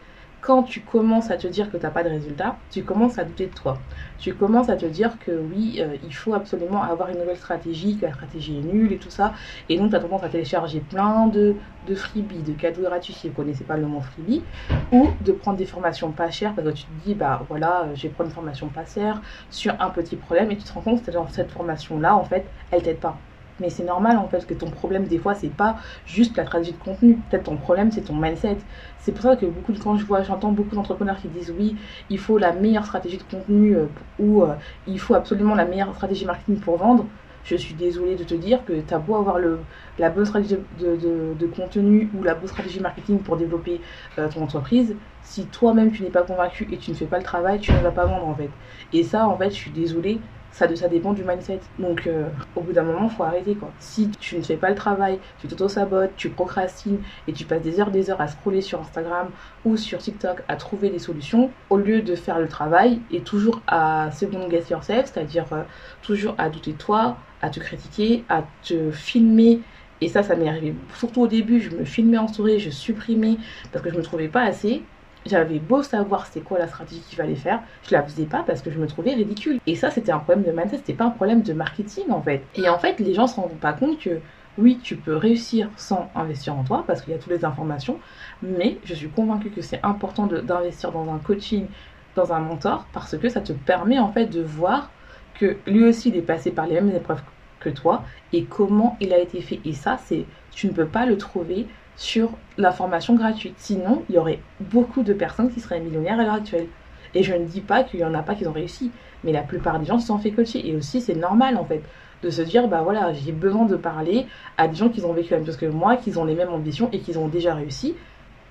quand 0.48 0.63
tu 0.63 0.86
commences 0.86 1.30
à 1.30 1.36
te 1.36 1.46
dire 1.46 1.70
que 1.70 1.75
tu 1.75 1.84
n'as 1.84 1.92
pas 1.92 2.04
de 2.06 2.10
résultat, 2.10 2.62
tu 2.70 2.86
commences 2.86 3.20
à 3.20 3.25
douter 3.25 3.48
de 3.48 3.54
toi. 3.54 3.86
Tu 4.18 4.34
commences 4.34 4.70
à 4.70 4.77
te 4.77 4.86
dire 4.86 5.20
que 5.20 5.32
oui, 5.38 5.80
euh, 5.82 5.98
il 6.01 6.13
faut 6.16 6.34
absolument 6.34 6.82
avoir 6.84 7.10
une 7.10 7.20
nouvelle 7.20 7.36
stratégie, 7.36 7.98
que 7.98 8.06
la 8.06 8.13
stratégie 8.13 8.60
est 8.60 8.63
nulle 8.63 8.94
et 8.94 8.98
tout 8.98 9.10
ça. 9.10 9.34
Et 9.68 9.77
donc, 9.77 9.89
tu 9.89 9.98
as 9.98 10.00
tendance 10.00 10.24
à 10.24 10.30
télécharger 10.30 10.80
plein 10.80 11.27
de, 11.27 11.58
de 11.84 11.96
freebies, 11.96 12.44
de 12.44 12.54
cadeaux 12.54 12.84
gratuits 12.84 13.13
si 13.13 13.27
vous 13.27 13.34
ne 13.34 13.36
connaissez 13.36 13.66
pas 13.66 13.75
le 13.75 13.88
mot 13.88 14.00
freebie, 14.00 14.48
ou 14.94 15.10
de 15.20 15.34
prendre 15.34 15.58
des 15.58 15.66
formations 15.66 16.13
pas 16.13 16.32
chères 16.32 16.56
parce 16.56 16.66
que 16.70 16.74
tu 16.74 16.86
te 16.88 16.92
dis, 16.94 17.13
bah 17.13 17.46
voilà, 17.50 17.84
euh, 17.88 17.96
je 17.96 18.04
vais 18.04 18.13
prendre 18.13 18.30
une 18.30 18.34
formation 18.34 18.70
pas 18.70 18.86
chère 18.86 19.22
sur 19.50 19.75
un 19.82 19.89
petit 19.89 20.16
problème 20.16 20.50
et 20.51 20.58
tu 20.58 20.63
te 20.63 20.72
rends 20.72 20.82
compte 20.82 21.04
que 21.04 21.12
cette 21.30 21.51
formation-là, 21.51 22.16
en 22.16 22.24
fait, 22.24 22.54
elle 22.72 22.84
t'aide 22.84 23.01
pas. 23.01 23.22
Mais 23.60 23.70
c'est 23.70 23.84
normal 23.84 24.18
en 24.18 24.28
fait 24.28 24.46
que 24.46 24.54
ton 24.54 24.70
problème 24.70 25.08
des 25.08 25.18
fois 25.18 25.34
c'est 25.36 25.50
pas 25.50 25.78
juste 26.06 26.38
la 26.38 26.46
stratégie 26.46 26.74
de 26.74 26.78
contenu. 26.78 27.18
Peut-être 27.30 27.44
ton 27.44 27.58
problème 27.58 27.92
c'est 27.92 28.04
ton 28.04 28.16
mindset. 28.16 28.58
C'est 28.98 29.12
pour 29.12 29.24
ça 29.24 29.36
que 29.36 29.46
beaucoup 29.46 29.72
de, 29.74 29.80
quand 29.80 29.98
je 29.98 30.06
vois, 30.06 30.24
j'entends 30.24 30.52
beaucoup 30.52 30.76
d'entrepreneurs 30.76 31.18
qui 31.18 31.30
disent 31.30 31.52
oui, 31.58 31.78
il 32.10 32.20
faut 32.20 32.38
la 32.38 32.54
meilleure 32.54 32.86
stratégie 32.86 33.18
de 33.18 33.24
contenu 33.24 33.76
euh, 33.76 33.88
ou 34.20 34.44
euh, 34.44 34.56
il 34.86 35.00
faut 35.00 35.16
absolument 35.16 35.56
la 35.56 35.66
meilleure 35.66 35.94
stratégie 35.96 36.26
marketing 36.26 36.60
pour 36.60 36.78
vendre. 36.78 37.10
Je 37.44 37.56
suis 37.56 37.76
désolée 37.76 38.16
de 38.18 38.26
te 38.26 38.34
dire 38.34 38.66
que 38.66 38.82
tu 38.82 38.94
as 38.94 39.00
beau 39.00 39.16
avoir 39.16 39.40
le, 39.40 39.66
la 39.98 40.10
bonne 40.10 40.26
stratégie 40.26 40.58
de, 40.78 41.46
contenu 41.48 42.12
ou 42.14 42.22
la 42.24 42.36
bonne 42.36 42.48
stratégie 42.50 42.82
marketing 42.82 43.24
pour 43.24 43.38
développer 43.38 43.82
euh, 44.18 44.28
ton 44.28 44.44
entreprise, 44.44 44.98
si 45.22 45.50
toi-même 45.50 45.92
tu 45.92 46.04
n'es 46.04 46.10
pas 46.10 46.24
convaincu 46.24 46.68
et 46.74 46.78
tu 46.78 46.92
ne 46.92 46.96
fais 46.96 47.08
pas 47.08 47.18
le 47.18 47.24
travail, 47.24 47.60
tu 47.62 47.72
ne 47.72 47.80
vas 47.80 47.92
pas 47.92 48.06
vendre 48.06 48.28
en 48.28 48.36
fait. 48.36 48.58
Et 48.92 49.04
ça, 49.04 49.28
en 49.30 49.38
fait, 49.38 49.50
je 49.52 49.56
suis 49.56 49.72
désolée, 49.72 50.22
ça, 50.58 50.76
ça 50.76 50.88
dépend 50.88 51.14
du 51.14 51.24
mindset. 51.24 51.60
Donc, 51.78 52.08
euh, 52.08 52.30
au 52.56 52.62
bout 52.62 52.74
d'un 52.74 52.82
moment, 52.82 53.10
faut 53.10 53.24
arrêter 53.24 53.54
quoi. 53.54 53.72
Si 53.78 54.10
tu 54.10 54.38
ne 54.38 54.42
fais 54.42 54.58
pas 54.58 54.70
le 54.70 54.76
travail, 54.76 55.20
tu 55.40 55.48
t'auto-sabotes, 55.48 56.16
tu 56.18 56.30
procrastines 56.30 56.98
et 57.28 57.34
tu 57.34 57.46
passes 57.46 57.62
des 57.62 57.80
heures, 57.80 57.92
des 57.92 58.10
heures 58.10 58.22
à 58.22 58.28
scroller 58.28 58.62
sur 58.62 58.80
Instagram 58.80 59.30
ou 59.66 59.78
sur 59.78 60.00
TikTok 60.00 60.42
à 60.48 60.56
trouver 60.56 60.90
des 60.90 60.98
solutions, 60.98 61.52
au 61.70 61.78
lieu 61.78 62.02
de 62.02 62.16
faire 62.16 62.40
le 62.40 62.48
travail 62.48 63.02
et 63.12 63.22
toujours 63.22 63.62
à 63.68 64.10
second 64.12 64.48
guess 64.48 64.72
yourself, 64.72 65.12
c'est-à-dire 65.14 65.46
euh, 65.52 65.62
toujours 66.02 66.34
à 66.40 66.50
douter 66.50 66.72
de 66.72 66.78
toi, 66.78 67.18
à 67.44 67.52
te 67.52 67.60
critiquer, 67.60 68.26
à 68.28 68.44
te 68.64 68.90
filmer. 68.90 69.62
Et 70.02 70.08
ça, 70.08 70.24
ça 70.24 70.36
m'est 70.36 70.50
arrivé 70.50 70.76
surtout 70.96 71.22
au 71.22 71.28
début. 71.28 71.60
Je 71.60 71.70
me 71.70 71.86
filmais 71.86 72.18
en 72.18 72.28
souris, 72.28 72.60
je 72.60 72.72
supprimais 72.72 73.38
parce 73.72 73.84
que 73.86 73.92
je 73.92 73.96
me 73.96 74.02
trouvais 74.02 74.28
pas 74.28 74.42
assez. 74.42 74.84
J'avais 75.28 75.60
beau 75.60 75.84
savoir 75.84 76.26
c'était 76.26 76.42
quoi 76.42 76.60
la 76.60 76.68
stratégie 76.68 77.02
qu'il 77.02 77.18
fallait 77.18 77.36
faire, 77.36 77.62
je 77.84 77.94
la 77.94 78.04
faisais 78.04 78.26
pas 78.26 78.44
parce 78.44 78.62
que 78.62 78.72
je 78.72 78.80
me 78.80 78.88
trouvais 78.88 79.14
ridicule. 79.14 79.60
Et 79.66 79.76
ça, 79.76 79.92
c'était 79.92 80.12
un 80.12 80.20
problème 80.20 80.44
de 80.44 80.52
mindset, 80.52 80.78
c'était 80.78 80.94
pas 80.94 81.06
un 81.06 81.12
problème 81.12 81.42
de 81.42 81.54
marketing 81.54 82.06
en 82.10 82.22
fait. 82.22 82.44
Et 82.56 82.70
en 82.70 82.80
fait, 82.80 83.00
les 83.00 83.14
gens 83.14 83.28
se 83.28 83.36
rendent 83.36 83.60
pas 83.60 83.74
compte 83.74 84.00
que 84.00 84.22
oui, 84.58 84.80
tu 84.84 84.96
peux 84.98 85.16
réussir 85.16 85.70
sans 85.76 86.10
investir 86.16 86.58
en 86.58 86.64
toi 86.64 86.84
parce 86.88 87.02
qu'il 87.02 87.14
y 87.14 87.16
a 87.16 87.20
toutes 87.20 87.32
les 87.34 87.46
informations, 87.46 88.00
mais 88.42 88.80
je 88.84 88.94
suis 88.96 89.10
convaincue 89.10 89.52
que 89.52 89.62
c'est 89.62 89.80
important 89.84 90.26
d'investir 90.28 90.92
dans 90.92 91.14
un 91.14 91.20
coaching, 91.20 91.68
dans 92.16 92.34
un 92.34 92.40
mentor, 92.40 92.88
parce 92.92 93.18
que 93.18 93.30
ça 93.30 93.42
te 93.42 93.54
permet 93.54 94.00
en 94.00 94.12
fait 94.12 94.26
de 94.26 94.42
voir 94.42 94.92
que 95.36 95.58
lui 95.68 95.84
aussi 95.86 96.10
il 96.10 96.16
est 96.16 96.22
passé 96.22 96.52
par 96.52 96.66
les 96.66 96.76
mêmes 96.76 96.96
épreuves 96.96 97.22
que 97.60 97.70
toi 97.70 98.04
et 98.34 98.46
comment 98.46 98.98
il 99.00 99.14
a 99.14 99.20
été 99.20 99.42
fait. 99.42 99.60
Et 99.66 99.74
ça, 99.74 99.98
c'est 99.98 100.26
tu 100.52 100.68
ne 100.68 100.74
peux 100.74 100.88
pas 100.88 101.06
le 101.06 101.18
trouver 101.18 101.68
sur 101.98 102.30
la 102.58 102.72
formation 102.72 103.16
gratuite. 103.16 103.56
Sinon, 103.58 104.04
il 104.08 104.16
y 104.16 104.18
aurait 104.18 104.39
beaucoup 104.62 105.04
de 105.04 105.13
personnes 105.13 105.51
qui 105.51 105.60
seraient 105.60 105.80
millionnaires 105.80 106.20
à 106.20 106.24
l'heure 106.24 106.36
actuelle. 106.36 106.68
Et 107.13 107.24
je 107.24 107.34
ne 107.34 107.46
dis 107.46 107.62
pas 107.62 107.84
qu'il 107.84 108.00
n'y 108.00 108.06
en 108.06 108.13
a 108.13 108.22
pas 108.22 108.36
qui 108.36 108.48
ont 108.48 108.51
réussi, 108.51 108.92
mais 109.24 109.32
la 109.32 109.42
plupart 109.42 109.80
des 109.80 109.86
gens 109.86 110.00
se 110.00 110.08
sont 110.08 110.20
fait 110.20 110.32
coacher. 110.32 110.68
Et 110.68 110.75
aussi, 110.75 111.01
c'est 111.01 111.16
normal 111.16 111.58
en 111.58 111.66
fait 111.66 111.82
de 112.24 112.30
se 112.30 112.42
dire 112.42 112.68
bah 112.68 112.82
voilà, 112.84 113.13
j'ai 113.13 113.32
besoin 113.32 113.66
de 113.66 113.75
parler 113.75 114.27
à 114.58 114.68
des 114.68 114.75
gens 114.75 114.89
qui 114.89 115.04
ont 115.04 115.13
vécu 115.13 115.32
la 115.32 115.38
même 115.38 115.46
chose 115.46 115.58
que 115.58 115.66
moi, 115.66 115.98
qui 115.98 116.16
ont 116.18 116.25
les 116.25 116.36
mêmes 116.36 116.54
ambitions 116.54 116.89
et 116.92 117.00
qui 117.00 117.18
ont 117.18 117.27
déjà 117.27 117.56
réussi, 117.56 117.96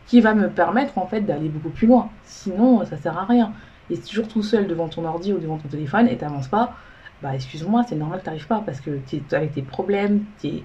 qui 0.06 0.20
va 0.20 0.34
me 0.34 0.48
permettre 0.48 0.98
en 0.98 1.06
fait 1.06 1.20
d'aller 1.20 1.48
beaucoup 1.48 1.70
plus 1.70 1.86
loin. 1.86 2.08
Sinon, 2.24 2.84
ça 2.84 2.96
sert 2.96 3.16
à 3.16 3.24
rien. 3.24 3.52
Et 3.90 3.96
si 3.96 4.02
toujours 4.02 4.28
tout 4.28 4.42
seul 4.42 4.66
devant 4.66 4.88
ton 4.88 5.04
ordi 5.04 5.32
ou 5.32 5.38
devant 5.38 5.58
ton 5.58 5.68
téléphone 5.68 6.08
et 6.08 6.16
t'avances 6.16 6.48
pas, 6.48 6.74
bah 7.22 7.34
excuse-moi, 7.34 7.84
c'est 7.88 7.94
normal 7.94 8.20
que 8.20 8.24
t'arrives 8.24 8.46
pas 8.46 8.62
parce 8.64 8.80
que 8.80 8.98
tu 9.06 9.16
es 9.16 9.34
avec 9.34 9.52
tes 9.52 9.62
problèmes, 9.62 10.24
es, 10.44 10.62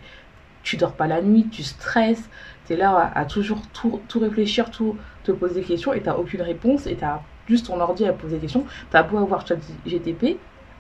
tu 0.64 0.78
dors 0.78 0.94
pas 0.94 1.08
la 1.08 1.22
nuit, 1.22 1.48
tu 1.52 1.64
stresses, 1.64 2.30
tu 2.66 2.74
es 2.74 2.76
là 2.76 3.12
à, 3.16 3.26
toujours 3.26 3.62
tout, 3.72 4.02
réfléchir, 4.16 4.72
tout 4.72 4.98
te 5.24 5.32
poser 5.32 5.62
des 5.62 5.68
questions 5.68 5.94
et 5.94 6.02
t'as 6.02 6.16
aucune 6.16 6.42
réponse 6.42 6.88
et 6.88 6.96
t'as 6.98 7.22
juste 7.48 7.68
ton 7.68 7.80
ordi 7.80 8.06
à 8.06 8.14
poser 8.14 8.36
des 8.36 8.42
questions. 8.42 8.66
T'as 8.90 9.04
beau 9.04 9.18
avoir 9.18 9.46
GTP, 9.86 10.38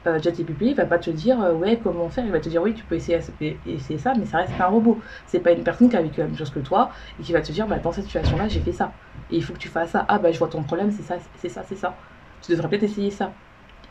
euh, 0.08 0.20
GTPP, 0.20 0.62
il 0.64 0.76
va 0.76 0.86
pas 0.86 0.98
te 1.00 1.10
dire 1.12 1.42
euh, 1.42 1.54
ouais 1.54 1.80
comment 1.82 2.10
faire, 2.10 2.26
il 2.26 2.32
va 2.32 2.40
te 2.40 2.50
dire 2.50 2.62
oui 2.64 2.74
tu 2.74 2.84
peux 2.86 2.96
essayer, 2.96 3.22
ça, 3.22 4.14
mais 4.18 4.26
ça 4.26 4.38
reste 4.38 4.60
un 4.60 4.68
robot. 4.68 5.00
C'est 5.26 5.40
pas 5.40 5.52
une 5.52 5.64
personne 5.64 5.90
qui 5.90 5.96
a 5.98 6.02
vécu 6.02 6.20
la 6.22 6.28
même 6.28 6.36
chose 6.38 6.50
que 6.52 6.60
toi 6.60 6.92
et 7.20 7.24
qui 7.24 7.34
va 7.34 7.42
te 7.42 7.52
dire 7.52 7.68
bah 7.68 7.80
dans 7.80 7.92
cette 7.92 8.06
situation 8.06 8.38
là 8.38 8.48
j'ai 8.48 8.62
fait 8.62 8.72
ça 8.72 8.96
et 9.30 9.38
il 9.38 9.44
faut 9.44 9.54
que 9.54 9.60
tu 9.60 9.70
fasses 9.70 9.92
ça. 9.92 10.06
Ah 10.08 10.20
bah 10.20 10.32
je 10.32 10.40
vois 10.40 10.48
ton 10.50 10.64
problème, 10.64 10.92
c'est 10.92 11.04
ça, 11.04 11.18
c'est 11.36 11.50
ça, 11.50 11.64
c'est 11.64 11.76
ça. 11.76 11.98
Tu 12.42 12.52
devrais 12.52 12.70
peut-être 12.70 12.84
essayer 12.84 13.12
ça. 13.12 13.38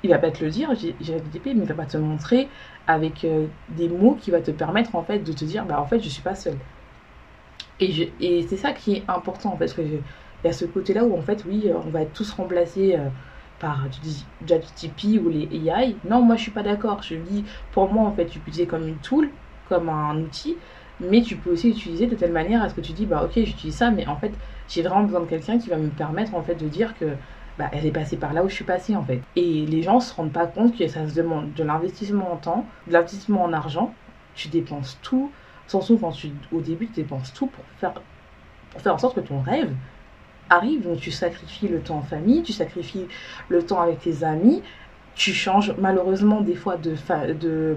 Il 0.03 0.11
va 0.11 0.19
pas 0.19 0.31
te 0.31 0.45
le 0.45 0.51
dire, 0.51 0.75
GTP, 0.75 1.47
mais 1.55 1.63
il 1.63 1.69
va 1.69 1.75
pas 1.75 1.87
te 1.87 1.97
montrer 1.99 2.51
avec 2.87 3.25
euh, 3.25 3.49
des 3.69 3.89
mots 3.89 4.17
qui 4.17 4.31
va 4.31 4.41
te 4.43 4.51
permettre 4.51 4.95
en 4.97 5.05
fait 5.05 5.21
de 5.21 5.33
te 5.33 5.45
dire 5.45 5.67
bah 5.67 5.81
en 5.81 5.87
fait 5.87 6.01
je 6.01 6.09
suis 6.09 6.23
pas 6.23 6.35
seule. 6.35 6.59
Et, 7.81 8.47
c'est 8.49 8.57
ça 8.57 8.73
qui 8.73 8.95
est 8.97 9.05
important 9.09 9.57
parce 9.57 9.73
que 9.73 9.83
il 9.83 10.03
y 10.45 10.49
a 10.49 10.53
ce 10.53 10.65
côté 10.65 10.95
là 10.95 11.05
où 11.05 11.17
en 11.17 11.23
fait 11.23 11.45
oui 11.47 11.71
on 11.75 11.91
va 11.91 12.03
être 12.03 12.13
tous 12.13 12.31
remplacés 12.33 12.97
euh, 12.97 13.09
par 13.59 13.87
ChatGPT 14.47 15.19
ou 15.23 15.29
les 15.29 15.49
AI. 15.67 15.97
Non 16.09 16.23
moi 16.23 16.37
je 16.37 16.43
suis 16.43 16.51
pas 16.51 16.63
d'accord. 16.63 17.03
Je 17.03 17.15
dis 17.15 17.45
pour 17.73 17.93
moi 17.93 18.09
en 18.09 18.13
fait 18.15 18.27
tu 18.27 18.39
peux 18.39 18.49
utiliser 18.49 18.67
comme 18.67 18.87
une 18.87 18.99
tool, 18.99 19.31
comme 19.69 19.89
un 19.89 20.19
outil, 20.21 20.57
mais 21.01 21.23
tu 21.23 21.37
peux 21.37 21.51
aussi 21.51 21.69
l'utiliser 21.69 22.07
de 22.07 22.17
telle 22.17 22.33
manière 22.33 22.63
à 22.63 22.69
ce 22.69 22.75
que 22.75 22.81
tu 22.81 22.93
dis 22.93 23.07
bah 23.07 23.25
ok 23.25 23.33
j'utilise 23.45 23.77
ça 23.77 23.91
mais 23.91 24.07
en 24.07 24.17
fait 24.17 24.33
j'ai 24.69 24.83
vraiment 24.83 25.05
besoin 25.05 25.21
de 25.21 25.27
quelqu'un 25.27 25.59
qui 25.59 25.69
va 25.69 25.77
me 25.77 25.89
permettre 25.91 26.35
en 26.35 26.43
fait 26.43 26.55
de 26.55 26.69
dire 26.69 26.95
que 26.99 27.07
bah, 27.59 27.69
elle 27.73 27.85
est 27.85 27.93
passée 27.93 28.17
par 28.17 28.33
là 28.33 28.43
où 28.43 28.49
je 28.49 28.55
suis 28.55 28.65
passée 28.65 28.97
en 28.97 29.05
fait. 29.05 29.21
Et 29.37 29.67
les 29.67 29.83
gens 29.83 30.01
se 30.01 30.15
rendent 30.15 30.33
pas 30.33 30.47
compte 30.47 30.77
que 30.79 30.87
ça 30.89 31.07
se 31.07 31.15
demande 31.15 31.53
de 31.53 31.63
l'investissement 31.63 32.33
en 32.33 32.37
temps, 32.39 32.67
de 32.87 32.93
l'investissement 32.95 33.43
en 33.45 33.53
argent. 33.53 33.95
Tu 34.35 34.49
dépenses 34.49 34.99
tout. 35.03 35.31
Sans 35.71 35.79
tu, 36.11 36.33
au 36.51 36.61
début, 36.61 36.89
tu 36.89 36.95
dépenses 36.95 37.33
tout 37.33 37.47
pour 37.47 37.65
faire, 37.79 37.93
pour 38.73 38.81
faire 38.81 38.93
en 38.93 38.99
sorte 38.99 39.15
que 39.15 39.21
ton 39.21 39.41
rêve 39.41 39.73
arrive. 40.49 40.83
Donc 40.83 40.99
tu 40.99 41.13
sacrifies 41.13 41.69
le 41.69 41.81
temps 41.81 41.99
en 41.99 42.03
famille, 42.03 42.43
tu 42.43 42.53
sacrifies 42.53 43.07
le 43.49 43.65
temps 43.65 43.81
avec 43.81 44.01
tes 44.01 44.25
amis. 44.25 44.65
Tu 45.15 45.33
changes 45.33 45.73
malheureusement 45.79 46.41
des 46.41 46.57
fois 46.57 46.77
de, 46.77 46.97
de 47.35 47.77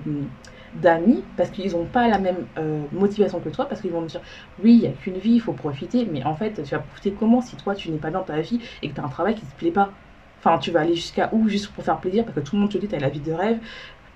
d'amis 0.81 1.23
parce 1.37 1.51
qu'ils 1.51 1.73
n'ont 1.73 1.85
pas 1.85 2.07
la 2.07 2.17
même 2.17 2.47
euh, 2.57 2.81
motivation 2.91 3.39
que 3.39 3.49
toi 3.49 3.65
parce 3.65 3.79
qu'ils 3.79 3.91
vont 3.91 4.01
te 4.01 4.07
dire 4.07 4.21
oui 4.63 4.73
il 4.73 4.79
n'y 4.79 4.87
a 4.87 4.91
qu'une 4.91 5.19
vie 5.19 5.33
il 5.33 5.39
faut 5.39 5.53
profiter 5.53 6.07
mais 6.11 6.23
en 6.23 6.35
fait 6.35 6.63
tu 6.63 6.71
vas 6.71 6.79
profiter 6.79 7.11
comment 7.11 7.41
si 7.41 7.55
toi 7.57 7.75
tu 7.75 7.91
n'es 7.91 7.99
pas 7.99 8.09
dans 8.09 8.23
ta 8.23 8.41
vie 8.41 8.59
et 8.81 8.89
que 8.89 8.95
tu 8.95 8.99
as 8.99 9.03
un 9.03 9.09
travail 9.09 9.35
qui 9.35 9.45
ne 9.45 9.51
te 9.51 9.55
plaît 9.55 9.69
pas 9.69 9.91
enfin 10.39 10.57
tu 10.57 10.71
vas 10.71 10.79
aller 10.79 10.95
jusqu'à 10.95 11.29
où 11.31 11.47
juste 11.47 11.71
pour 11.73 11.83
faire 11.83 11.99
plaisir 11.99 12.25
parce 12.25 12.33
que 12.33 12.39
tout 12.39 12.55
le 12.55 12.61
monde 12.61 12.71
te 12.71 12.79
dit 12.79 12.87
tu 12.87 12.95
as 12.95 12.99
la 12.99 13.09
vie 13.09 13.19
de 13.19 13.33
rêve 13.33 13.59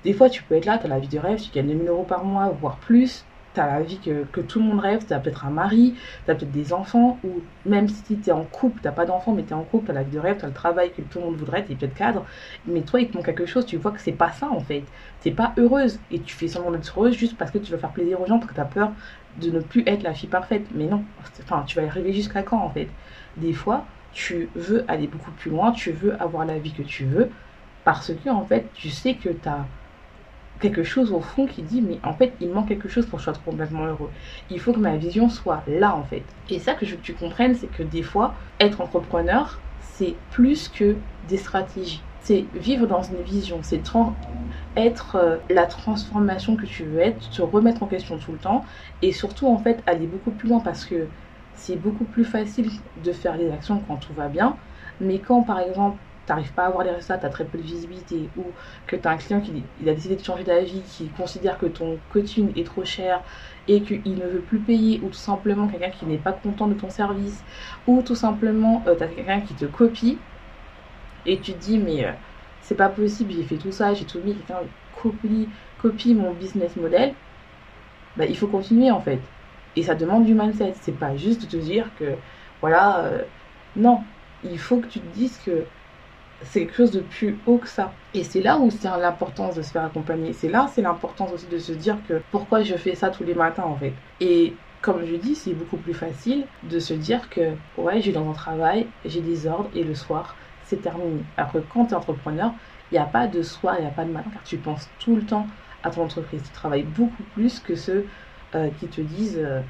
des 0.03 0.13
fois 0.13 0.31
tu 0.31 0.41
peux 0.41 0.55
être 0.55 0.65
là 0.65 0.79
tu 0.79 0.88
as 0.88 0.89
la 0.89 0.98
vie 0.98 1.07
de 1.07 1.19
rêve 1.19 1.39
tu 1.39 1.51
gagnes 1.51 1.67
2000 1.67 1.89
euros 1.89 2.05
par 2.05 2.24
mois 2.24 2.50
voire 2.50 2.77
plus 2.77 3.24
la 3.65 3.81
vie 3.81 3.99
que, 3.99 4.41
tout 4.41 4.59
le 4.59 4.65
monde 4.65 4.79
rêve, 4.79 5.05
tu 5.05 5.13
as 5.13 5.19
peut-être 5.19 5.45
un 5.45 5.49
mari, 5.49 5.97
tu 6.25 6.31
as 6.31 6.35
peut-être 6.35 6.51
des 6.51 6.73
enfants, 6.73 7.19
ou 7.23 7.41
même 7.65 7.87
si 7.87 8.19
tu 8.19 8.29
es 8.29 8.31
en 8.31 8.45
couple, 8.45 8.81
tu 8.81 8.91
pas 8.91 9.05
d'enfants, 9.05 9.33
mais 9.33 9.43
tu 9.43 9.49
es 9.49 9.53
en 9.53 9.63
couple, 9.63 9.87
tu 9.87 9.93
la 9.93 10.03
vie 10.03 10.11
de 10.11 10.19
rêve, 10.19 10.37
tu 10.37 10.45
as 10.45 10.47
le 10.47 10.53
travail 10.53 10.91
que 10.93 11.01
tout 11.01 11.19
le 11.19 11.25
monde 11.25 11.37
voudrait, 11.37 11.65
tu 11.65 11.71
es 11.71 11.75
peut-être 11.75 11.95
cadre, 11.95 12.25
mais 12.65 12.83
toi, 12.83 13.01
il 13.01 13.09
te 13.09 13.15
manque 13.17 13.25
quelque 13.25 13.45
chose, 13.45 13.65
tu 13.65 13.77
vois 13.77 13.91
que 13.91 14.01
c'est 14.01 14.11
pas 14.11 14.31
ça 14.31 14.49
en 14.51 14.59
fait. 14.59 14.85
Tu 15.21 15.33
pas 15.33 15.53
heureuse, 15.57 15.99
et 16.11 16.21
tu 16.21 16.35
fais 16.35 16.47
semblant 16.47 16.71
d'être 16.71 16.97
heureuse 16.97 17.15
juste 17.15 17.37
parce 17.37 17.51
que 17.51 17.57
tu 17.57 17.71
veux 17.71 17.77
faire 17.77 17.93
plaisir 17.93 18.21
aux 18.21 18.25
gens, 18.25 18.39
parce 18.39 18.49
que 18.49 18.55
tu 18.55 18.61
as 18.61 18.65
peur 18.65 18.93
de 19.37 19.51
ne 19.51 19.59
plus 19.59 19.83
être 19.87 20.03
la 20.03 20.13
fille 20.13 20.29
parfaite. 20.29 20.67
Mais 20.71 20.87
non, 20.87 21.05
enfin, 21.17 21.63
tu 21.65 21.75
vas 21.77 21.83
y 21.83 21.87
arriver 21.87 22.13
jusqu'à 22.13 22.43
quand 22.43 22.59
en 22.59 22.69
fait? 22.69 22.95
Des 23.35 23.53
fois, 23.53 23.87
tu 24.11 24.51
veux 24.55 24.89
aller 24.89 25.07
beaucoup 25.07 25.31
plus 25.31 25.51
loin, 25.51 25.71
tu 25.71 25.91
veux 25.91 26.19
avoir 26.21 26.45
la 26.45 26.59
vie 26.59 26.73
que 26.73 26.81
tu 26.83 27.05
veux, 27.05 27.31
parce 27.83 28.13
que 28.13 28.29
en 28.29 28.45
fait, 28.45 28.71
tu 28.73 28.89
sais 28.89 29.17
que 29.17 29.29
tu 29.29 29.47
as 29.49 29.69
quelque 30.59 30.83
chose 30.83 31.11
au 31.11 31.21
fond 31.21 31.45
qui 31.45 31.63
dit 31.63 31.81
mais 31.81 31.99
en 32.03 32.13
fait 32.13 32.35
il 32.39 32.51
manque 32.51 32.67
quelque 32.67 32.89
chose 32.89 33.05
pour 33.07 33.19
que 33.19 33.25
je 33.25 33.31
sois 33.31 33.41
complètement 33.43 33.85
heureux. 33.85 34.11
Il 34.49 34.59
faut 34.59 34.73
que 34.73 34.79
ma 34.79 34.97
vision 34.97 35.29
soit 35.29 35.63
là 35.67 35.95
en 35.95 36.03
fait. 36.03 36.35
Et 36.49 36.59
ça 36.59 36.73
que 36.73 36.85
je 36.85 36.91
veux 36.91 36.97
que 36.97 37.03
tu 37.05 37.15
comprennes, 37.15 37.55
c'est 37.55 37.69
que 37.69 37.83
des 37.83 38.03
fois, 38.03 38.35
être 38.59 38.81
entrepreneur, 38.81 39.63
c'est 39.79 40.21
plus 40.29 40.69
que 40.69 41.03
des 41.23 41.37
stratégies. 41.37 42.09
C'est 42.19 42.49
vivre 42.53 42.87
dans 42.87 43.01
une 43.03 43.21
vision, 43.21 43.61
c'est 43.63 43.81
être 44.75 45.15
euh, 45.15 45.39
la 45.49 45.65
transformation 45.65 46.55
que 46.55 46.65
tu 46.65 46.85
veux 46.85 46.99
être, 46.99 47.29
te 47.29 47.41
remettre 47.41 47.83
en 47.83 47.87
question 47.87 48.17
tout 48.19 48.31
le 48.33 48.39
temps 48.39 48.63
et 49.01 49.11
surtout 49.11 49.47
en 49.47 49.57
fait 49.57 49.83
aller 49.87 50.07
beaucoup 50.07 50.31
plus 50.31 50.49
loin 50.49 50.59
parce 50.59 50.85
que 50.85 51.09
c'est 51.53 51.77
beaucoup 51.77 52.05
plus 52.05 52.25
facile 52.25 52.69
de 52.95 53.11
faire 53.11 53.37
les 53.37 53.49
actions 53.51 53.81
quand 53.81 53.97
tout 53.97 54.13
va 54.13 54.29
bien. 54.29 54.59
Mais 54.99 55.21
quand 55.21 55.43
par 55.43 55.59
exemple 55.59 56.03
n'arrives 56.29 56.53
pas 56.53 56.63
à 56.63 56.67
avoir 56.67 56.84
les 56.84 56.91
résultats, 56.91 57.17
tu 57.17 57.25
as 57.25 57.29
très 57.29 57.46
peu 57.46 57.57
de 57.57 57.63
visibilité, 57.63 58.29
ou 58.38 58.43
que 58.86 58.96
tu 58.96 59.07
as 59.07 59.12
un 59.12 59.17
client 59.17 59.41
qui 59.41 59.63
a 59.88 59.93
décidé 59.93 60.15
de 60.15 60.24
changer 60.24 60.43
d'avis, 60.43 60.81
qui 60.81 61.07
considère 61.10 61.57
que 61.57 61.65
ton 61.65 62.00
coaching 62.12 62.51
est 62.55 62.65
trop 62.65 62.86
cher 62.86 63.22
et 63.67 63.81
qu'il 63.81 64.15
ne 64.15 64.25
veut 64.25 64.41
plus 64.41 64.60
payer, 64.60 65.00
ou 65.03 65.10
tout 65.10 65.13
simplement 65.13 65.67
quelqu'un 65.67 65.89
qui 65.89 66.05
n'est 66.05 66.17
pas 66.17 66.34
content 66.34 66.67
de 66.67 66.74
ton 66.74 66.89
service, 66.89 67.43
ou 67.86 68.01
tout 68.01 68.15
simplement 68.15 68.84
euh, 68.88 68.96
tu 68.96 69.03
as 69.03 69.07
quelqu'un 69.07 69.41
qui 69.41 69.53
te 69.53 69.65
copie, 69.65 70.17
et 71.25 71.39
tu 71.39 71.53
te 71.53 71.60
dis 71.60 71.77
mais 71.77 72.05
euh, 72.05 72.12
c'est 72.62 72.75
pas 72.75 72.89
possible, 72.89 73.31
j'ai 73.31 73.43
fait 73.43 73.57
tout 73.57 73.72
ça, 73.72 73.93
j'ai 73.93 74.05
tout 74.05 74.19
mis, 74.19 74.36
quelqu'un 74.36 74.62
copie, 75.01 75.50
copie 75.81 76.13
mon 76.13 76.34
business 76.34 76.75
model, 76.75 77.13
bah, 78.15 78.25
il 78.25 78.38
faut 78.38 78.48
continuer 78.48 78.91
en 78.91 79.01
fait. 79.01 79.19
Et 79.75 79.84
ça 79.84 79.96
demande 79.96 80.25
du 80.25 80.34
mindset, 80.34 80.74
c'est 80.81 80.98
pas 80.98 81.15
juste 81.15 81.43
de 81.43 81.48
te 81.48 81.57
dire 81.57 81.91
que 82.00 82.15
voilà, 82.62 83.05
euh, 83.05 83.22
non, 83.75 84.01
il 84.43 84.57
faut 84.57 84.77
que 84.77 84.88
tu 84.88 85.00
te 85.00 85.13
dises 85.13 85.38
que 85.46 85.63
c'est 86.41 86.62
quelque 86.62 86.75
chose 86.75 86.91
de 86.91 87.01
plus 87.01 87.41
haut 87.46 87.60
que 87.60 87.67
ça. 87.67 88.00
Et 88.13 88.24
c'est 88.24 88.41
là 88.41 88.60
où 88.60 88.70
c'est 88.70 88.88
l'importance 88.88 89.56
de 89.56 89.62
se 89.62 89.72
faire 89.72 89.84
accompagner. 89.84 90.34
C'est 90.34 90.50
là, 90.50 90.67
c'est 90.74 90.82
l'importance 90.82 91.32
aussi 91.32 91.48
de 91.48 91.58
se 91.58 91.72
dire 91.72 92.03
que 92.03 92.24
pourquoi 92.32 92.62
je 92.63 92.75
fais 92.75 92.96
ça 92.96 93.10
tous 93.10 93.24
les 93.24 93.36
matins 93.36 93.63
en 93.63 93.75
fait. 93.77 93.96
Et 94.20 94.62
comme 94.82 95.03
je 95.03 95.15
dis, 95.15 95.36
c'est 95.36 95.53
beaucoup 95.56 95.79
plus 95.79 95.94
facile 95.94 96.50
de 96.62 96.79
se 96.79 96.94
dire 96.94 97.29
que 97.29 97.58
ouais, 97.75 98.01
j'ai 98.01 98.12
dans 98.12 98.25
mon 98.25 98.34
travail, 98.34 98.94
j'ai 99.03 99.22
des 99.22 99.48
ordres 99.48 99.70
et 99.74 99.84
le 99.84 99.96
soir, 99.96 100.38
c'est 100.62 100.82
terminé. 100.82 101.27
Alors 101.38 101.51
que 101.53 101.58
quand 101.60 101.88
tu 101.88 101.94
es 101.94 101.98
entrepreneur, 101.98 102.53
il 102.91 102.96
n'y 102.96 103.00
a 103.00 103.06
pas 103.08 103.27
de 103.27 103.41
soir, 103.41 103.75
il 103.79 103.82
n'y 103.82 103.88
a 103.88 103.91
pas 103.91 104.06
de 104.06 104.12
matin, 104.12 104.39
tu 104.44 104.62
penses 104.62 104.94
tout 104.98 105.15
le 105.15 105.25
temps 105.25 105.48
à 105.84 105.89
ton 105.91 106.03
entreprise. 106.03 106.44
Tu 106.44 106.51
travailles 106.51 106.84
beaucoup 106.86 107.24
plus 107.24 107.60
que 107.60 107.75
ceux 107.75 108.08
euh, 108.56 108.70
qui 108.72 108.89
te 108.89 109.01
disent 109.01 109.39
euh, 109.39 109.62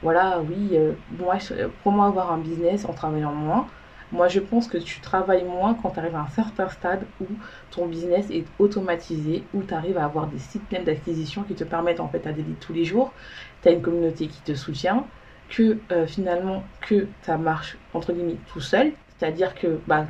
voilà, 0.00 0.42
oui, 0.42 0.76
euh, 0.76 0.96
moi, 1.08 1.38
pour 1.82 1.92
moi, 1.92 2.06
avoir 2.06 2.32
un 2.32 2.38
business 2.38 2.84
en 2.84 2.92
travaillant 2.94 3.34
moins, 3.34 3.66
moi, 4.10 4.28
je 4.28 4.40
pense 4.40 4.68
que 4.68 4.78
tu 4.78 5.00
travailles 5.00 5.44
moins 5.44 5.74
quand 5.74 5.90
tu 5.92 5.98
arrives 6.00 6.14
à 6.14 6.20
un 6.22 6.28
certain 6.28 6.68
stade 6.68 7.12
où 7.18 7.38
ton 7.70 7.86
business 7.88 8.30
est 8.30 8.52
automatisé, 8.58 9.48
où 9.52 9.64
tu 9.64 9.74
arrives 9.74 9.98
à 9.98 10.04
avoir 10.04 10.28
des 10.28 10.38
sites 10.38 10.70
d'acquisition 10.70 11.44
qui 11.44 11.54
te 11.54 11.64
permettent 11.64 12.00
en 12.00 12.08
fait 12.10 12.26
à 12.26 12.32
tous 12.60 12.72
les 12.72 12.84
jours. 12.84 13.14
Tu 13.62 13.68
as 13.68 13.72
une 13.72 13.82
communauté 13.82 14.28
qui 14.28 14.42
te 14.42 14.54
soutient, 14.54 15.10
que 15.48 15.84
euh, 15.92 16.06
finalement 16.06 16.72
que 16.80 17.14
ça 17.22 17.38
marche 17.38 17.78
entre 17.92 18.12
guillemets 18.12 18.42
tout 18.46 18.60
seul. 18.60 18.96
C'est-à-dire 19.08 19.54
que 19.54 19.82
bah, 19.86 20.06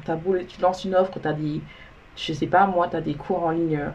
tu 0.48 0.60
lances 0.60 0.84
une 0.84 0.94
offre, 0.94 1.20
tu 1.20 1.28
as 1.28 1.32
des, 1.32 1.64
je 2.16 2.32
sais 2.32 2.46
pas 2.48 2.66
moi, 2.66 2.88
tu 2.88 2.96
as 2.96 3.00
des 3.00 3.16
cours 3.16 3.42
en 3.44 3.50
ligne 3.50 3.92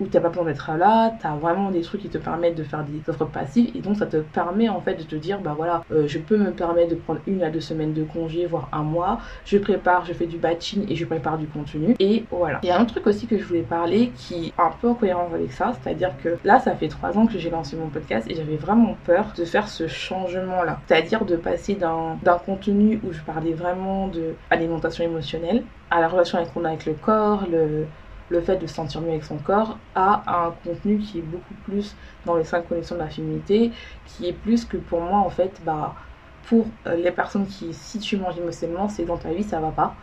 où 0.00 0.06
tu 0.06 0.16
n'as 0.16 0.20
pas 0.20 0.28
besoin 0.28 0.44
d'être 0.44 0.70
là, 0.76 1.12
tu 1.20 1.26
as 1.26 1.34
vraiment 1.36 1.70
des 1.70 1.82
trucs 1.82 2.02
qui 2.02 2.08
te 2.08 2.18
permettent 2.18 2.56
de 2.56 2.62
faire 2.62 2.84
des 2.84 3.08
offres 3.08 3.26
passives 3.26 3.70
et 3.74 3.80
donc 3.80 3.96
ça 3.96 4.06
te 4.06 4.18
permet 4.18 4.68
en 4.68 4.80
fait 4.80 4.94
de 4.94 5.02
te 5.02 5.16
dire 5.16 5.40
bah 5.40 5.54
voilà, 5.56 5.84
euh, 5.92 6.06
je 6.06 6.18
peux 6.18 6.36
me 6.36 6.50
permettre 6.50 6.90
de 6.90 6.94
prendre 6.96 7.20
une 7.26 7.42
à 7.42 7.50
deux 7.50 7.60
semaines 7.60 7.92
de 7.92 8.04
congé, 8.04 8.46
voire 8.46 8.68
un 8.72 8.82
mois, 8.82 9.20
je 9.44 9.58
prépare, 9.58 10.04
je 10.04 10.12
fais 10.12 10.26
du 10.26 10.38
batching 10.38 10.86
et 10.90 10.96
je 10.96 11.04
prépare 11.04 11.38
du 11.38 11.46
contenu. 11.46 11.94
Et 11.98 12.24
voilà. 12.30 12.60
Il 12.62 12.68
y 12.68 12.72
a 12.72 12.78
un 12.78 12.84
truc 12.84 13.06
aussi 13.06 13.26
que 13.26 13.38
je 13.38 13.44
voulais 13.44 13.62
parler 13.62 14.12
qui 14.16 14.48
est 14.48 14.52
un 14.58 14.70
peu 14.80 14.88
en 14.88 14.94
cohérence 14.94 15.32
avec 15.34 15.52
ça, 15.52 15.72
c'est-à-dire 15.80 16.12
que 16.22 16.38
là 16.44 16.58
ça 16.58 16.74
fait 16.74 16.88
trois 16.88 17.16
ans 17.16 17.26
que 17.26 17.38
j'ai 17.38 17.50
lancé 17.50 17.76
mon 17.76 17.88
podcast 17.88 18.26
et 18.30 18.34
j'avais 18.34 18.56
vraiment 18.56 18.96
peur 19.04 19.32
de 19.36 19.44
faire 19.44 19.68
ce 19.68 19.86
changement 19.86 20.62
là, 20.62 20.80
c'est-à-dire 20.86 21.24
de 21.24 21.36
passer 21.36 21.74
d'un 21.74 22.38
contenu 22.44 23.00
où 23.04 23.12
je 23.12 23.20
parlais 23.20 23.52
vraiment 23.52 24.08
de 24.08 24.34
alimentation 24.50 25.04
émotionnelle 25.04 25.64
à 25.90 26.00
la 26.00 26.08
relation 26.08 26.42
qu'on 26.46 26.64
a 26.64 26.68
avec 26.68 26.86
le 26.86 26.94
corps, 26.94 27.44
le, 27.50 27.86
le 28.32 28.40
fait 28.40 28.56
de 28.56 28.66
se 28.66 28.74
sentir 28.74 29.00
mieux 29.02 29.10
avec 29.10 29.24
son 29.24 29.38
corps 29.38 29.78
à 29.94 30.24
un 30.46 30.52
contenu 30.52 30.98
qui 30.98 31.18
est 31.18 31.22
beaucoup 31.22 31.54
plus 31.54 31.96
dans 32.24 32.36
les 32.36 32.44
cinq 32.44 32.66
connexions 32.68 32.96
de 32.96 33.00
la 33.00 33.10
féminité, 33.10 33.72
qui 34.06 34.26
est 34.26 34.32
plus 34.32 34.64
que 34.64 34.76
pour 34.78 35.00
moi 35.02 35.18
en 35.18 35.30
fait, 35.30 35.62
bah, 35.64 35.94
pour 36.42 36.66
euh, 36.86 36.96
les 36.96 37.12
personnes 37.12 37.46
qui, 37.46 37.74
si 37.74 37.98
tu 38.00 38.16
manges 38.16 38.38
émotionnellement, 38.38 38.88
c'est 38.88 39.04
dans 39.04 39.18
ta 39.18 39.32
vie, 39.32 39.44
ça 39.44 39.60
va 39.60 39.70
pas. 39.72 39.96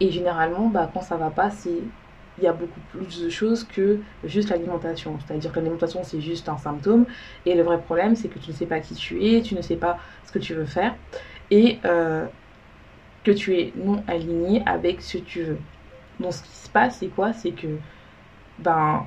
Et 0.00 0.10
généralement, 0.10 0.68
bah, 0.68 0.90
quand 0.92 1.02
ça 1.02 1.16
va 1.16 1.30
pas, 1.30 1.50
il 1.66 2.44
y 2.44 2.46
a 2.46 2.52
beaucoup 2.52 2.80
plus 2.80 3.20
de 3.20 3.28
choses 3.30 3.64
que 3.64 4.02
juste 4.24 4.50
l'alimentation. 4.50 5.18
C'est-à-dire 5.20 5.52
que 5.52 5.58
l'alimentation, 5.58 6.02
c'est 6.04 6.20
juste 6.20 6.48
un 6.48 6.58
symptôme. 6.58 7.06
Et 7.44 7.54
le 7.54 7.62
vrai 7.62 7.82
problème, 7.82 8.14
c'est 8.16 8.28
que 8.28 8.38
tu 8.38 8.50
ne 8.50 8.56
sais 8.56 8.66
pas 8.66 8.80
qui 8.80 8.94
tu 8.94 9.24
es, 9.24 9.42
tu 9.42 9.54
ne 9.54 9.62
sais 9.62 9.76
pas 9.76 9.98
ce 10.24 10.32
que 10.32 10.38
tu 10.38 10.54
veux 10.54 10.66
faire. 10.66 10.96
Et 11.50 11.80
euh, 11.84 12.28
que 13.24 13.30
tu 13.32 13.58
es 13.58 13.72
non 13.76 14.04
aligné 14.06 14.62
avec 14.66 15.02
ce 15.02 15.18
que 15.18 15.24
tu 15.24 15.42
veux. 15.44 15.66
Donc 16.20 16.32
ce 16.32 16.42
qui 16.42 16.50
se 16.50 16.68
passe, 16.68 16.98
c'est 16.98 17.08
quoi? 17.08 17.32
C'est 17.32 17.52
que 17.52 17.78
ben 18.58 19.06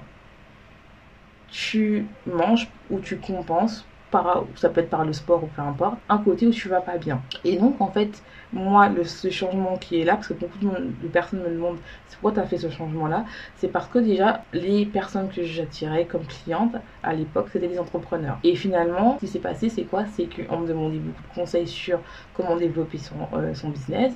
tu 1.49 2.07
manges 2.25 2.69
ou 2.89 2.99
tu 2.99 3.17
compenses 3.17 3.85
par, 4.09 4.45
ça 4.55 4.69
peut 4.69 4.81
être 4.81 4.89
par 4.89 5.05
le 5.05 5.13
sport 5.13 5.43
ou 5.43 5.47
peu 5.47 5.61
importe, 5.61 5.97
un 6.07 6.19
côté 6.19 6.45
où 6.45 6.51
tu 6.51 6.69
vas 6.69 6.81
pas 6.81 6.97
bien. 6.97 7.21
Et 7.43 7.57
donc 7.57 7.81
en 7.81 7.87
fait, 7.87 8.21
moi, 8.51 8.89
ce 9.03 9.29
changement 9.29 9.77
qui 9.77 9.99
est 9.99 10.05
là, 10.05 10.15
parce 10.15 10.27
que 10.27 10.33
beaucoup 10.33 10.59
de, 10.59 11.07
personnes 11.07 11.41
me 11.41 11.49
demandent 11.49 11.79
pourquoi 12.11 12.31
tu 12.31 12.39
as 12.39 12.45
fait 12.45 12.59
ce 12.59 12.69
changement-là, 12.69 13.25
c'est 13.57 13.69
parce 13.69 13.87
que 13.87 13.97
déjà, 13.97 14.43
les 14.53 14.85
personnes 14.85 15.29
que 15.29 15.43
j'attirais 15.43 16.05
comme 16.05 16.25
clientes 16.25 16.75
à 17.01 17.13
l'époque, 17.13 17.47
c'était 17.51 17.67
des 17.67 17.79
entrepreneurs. 17.79 18.37
Et 18.43 18.55
finalement, 18.55 19.15
ce 19.15 19.25
qui 19.25 19.31
s'est 19.31 19.39
passé, 19.39 19.69
c'est 19.69 19.83
quoi? 19.83 20.05
C'est 20.05 20.27
qu'on 20.27 20.59
me 20.59 20.67
demandait 20.67 20.99
beaucoup 20.99 21.23
de 21.23 21.33
conseils 21.33 21.67
sur 21.67 21.99
comment 22.35 22.55
développer 22.55 22.99
son, 22.99 23.15
euh, 23.33 23.55
son 23.55 23.69
business 23.69 24.13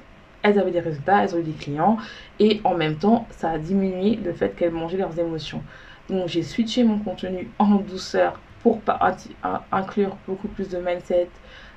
elles 0.49 0.59
avaient 0.59 0.71
des 0.71 0.79
résultats, 0.79 1.23
elles 1.23 1.35
ont 1.35 1.39
eu 1.39 1.43
des 1.43 1.53
clients, 1.53 1.97
et 2.39 2.61
en 2.63 2.75
même 2.75 2.97
temps, 2.97 3.27
ça 3.31 3.51
a 3.51 3.57
diminué 3.57 4.15
le 4.15 4.33
fait 4.33 4.55
qu'elles 4.55 4.71
mangeaient 4.71 4.97
leurs 4.97 5.17
émotions. 5.19 5.63
Donc 6.09 6.27
j'ai 6.27 6.43
switché 6.43 6.83
mon 6.83 6.99
contenu 6.99 7.53
en 7.59 7.75
douceur 7.75 8.41
pour 8.59 8.81
inclure 9.71 10.17
beaucoup 10.27 10.47
plus 10.47 10.69
de 10.69 10.77
mindset, 10.79 11.29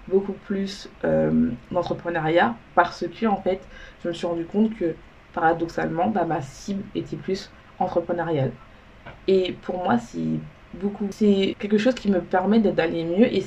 beaucoup 0.08 0.32
plus 0.32 0.88
euh, 1.04 1.50
d'entrepreneuriat, 1.70 2.56
parce 2.74 3.06
que 3.06 3.26
en 3.26 3.40
fait, 3.42 3.68
je 4.02 4.08
me 4.08 4.12
suis 4.12 4.26
rendu 4.26 4.44
compte 4.46 4.74
que 4.76 4.96
paradoxalement, 5.32 6.08
bah, 6.10 6.24
ma 6.24 6.40
cible 6.40 6.82
était 6.94 7.16
plus 7.16 7.50
entrepreneuriale. 7.78 8.52
Et 9.26 9.52
pour 9.52 9.82
moi, 9.82 9.98
c'est 9.98 10.40
quelque 11.58 11.78
chose 11.78 11.94
qui 11.94 12.10
me 12.10 12.20
permet 12.20 12.60
d'aller 12.60 13.04
mieux 13.04 13.26
et, 13.26 13.44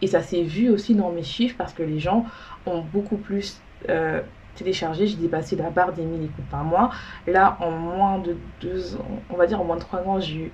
et 0.00 0.06
ça 0.06 0.22
s'est 0.22 0.42
vu 0.42 0.68
aussi 0.70 0.94
dans 0.94 1.10
mes 1.10 1.22
chiffres 1.22 1.56
parce 1.56 1.72
que 1.72 1.82
les 1.82 1.98
gens 1.98 2.24
ont 2.66 2.80
beaucoup 2.82 3.18
plus 3.18 3.64
euh, 3.88 4.22
téléchargé, 4.54 5.06
j'ai 5.06 5.16
dépassé 5.16 5.56
la 5.56 5.70
barre 5.70 5.92
des 5.92 6.02
1000 6.02 6.24
écoutes 6.24 6.44
par 6.50 6.64
mois. 6.64 6.90
Là, 7.26 7.56
en 7.60 7.70
moins 7.70 8.18
de 8.18 8.36
deux 8.60 8.96
ans, 8.96 9.20
on 9.30 9.36
va 9.36 9.46
dire 9.46 9.60
en 9.60 9.64
moins 9.64 9.76
de 9.76 9.80
trois 9.80 10.00
ans, 10.00 10.20
j'ai 10.20 10.36
eu 10.36 10.52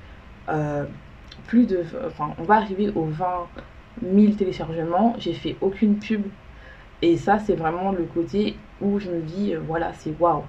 euh, 0.48 0.84
plus 1.46 1.66
de. 1.66 1.84
Enfin, 2.06 2.30
on 2.38 2.42
va 2.44 2.56
arriver 2.56 2.90
aux 2.94 3.04
20 3.04 3.46
000 4.02 4.32
téléchargements. 4.34 5.14
J'ai 5.18 5.32
fait 5.32 5.56
aucune 5.60 5.98
pub. 5.98 6.22
Et 7.00 7.16
ça, 7.16 7.38
c'est 7.38 7.54
vraiment 7.54 7.92
le 7.92 8.04
côté 8.04 8.56
où 8.80 8.98
je 8.98 9.10
me 9.10 9.20
dis, 9.20 9.54
euh, 9.54 9.60
voilà, 9.66 9.92
c'est 9.94 10.14
waouh. 10.18 10.44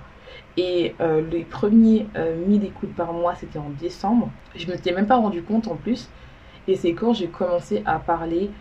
Et 0.57 0.95
les 1.31 1.43
premiers 1.43 2.05
1000 2.45 2.63
écoutes 2.63 2.93
par 2.93 3.13
mois, 3.13 3.33
c'était 3.33 3.57
en 3.57 3.69
décembre. 3.79 4.29
Je 4.55 4.67
ne 4.67 4.73
m'étais 4.73 4.91
même 4.91 5.07
pas 5.07 5.15
rendu 5.15 5.41
compte 5.41 5.67
en 5.67 5.75
plus. 5.75 6.07
Et 6.67 6.75
c'est 6.75 6.93
quand 6.93 7.13
j'ai 7.13 7.29
commencé 7.29 7.81
à 7.85 7.97
parler 7.97 8.51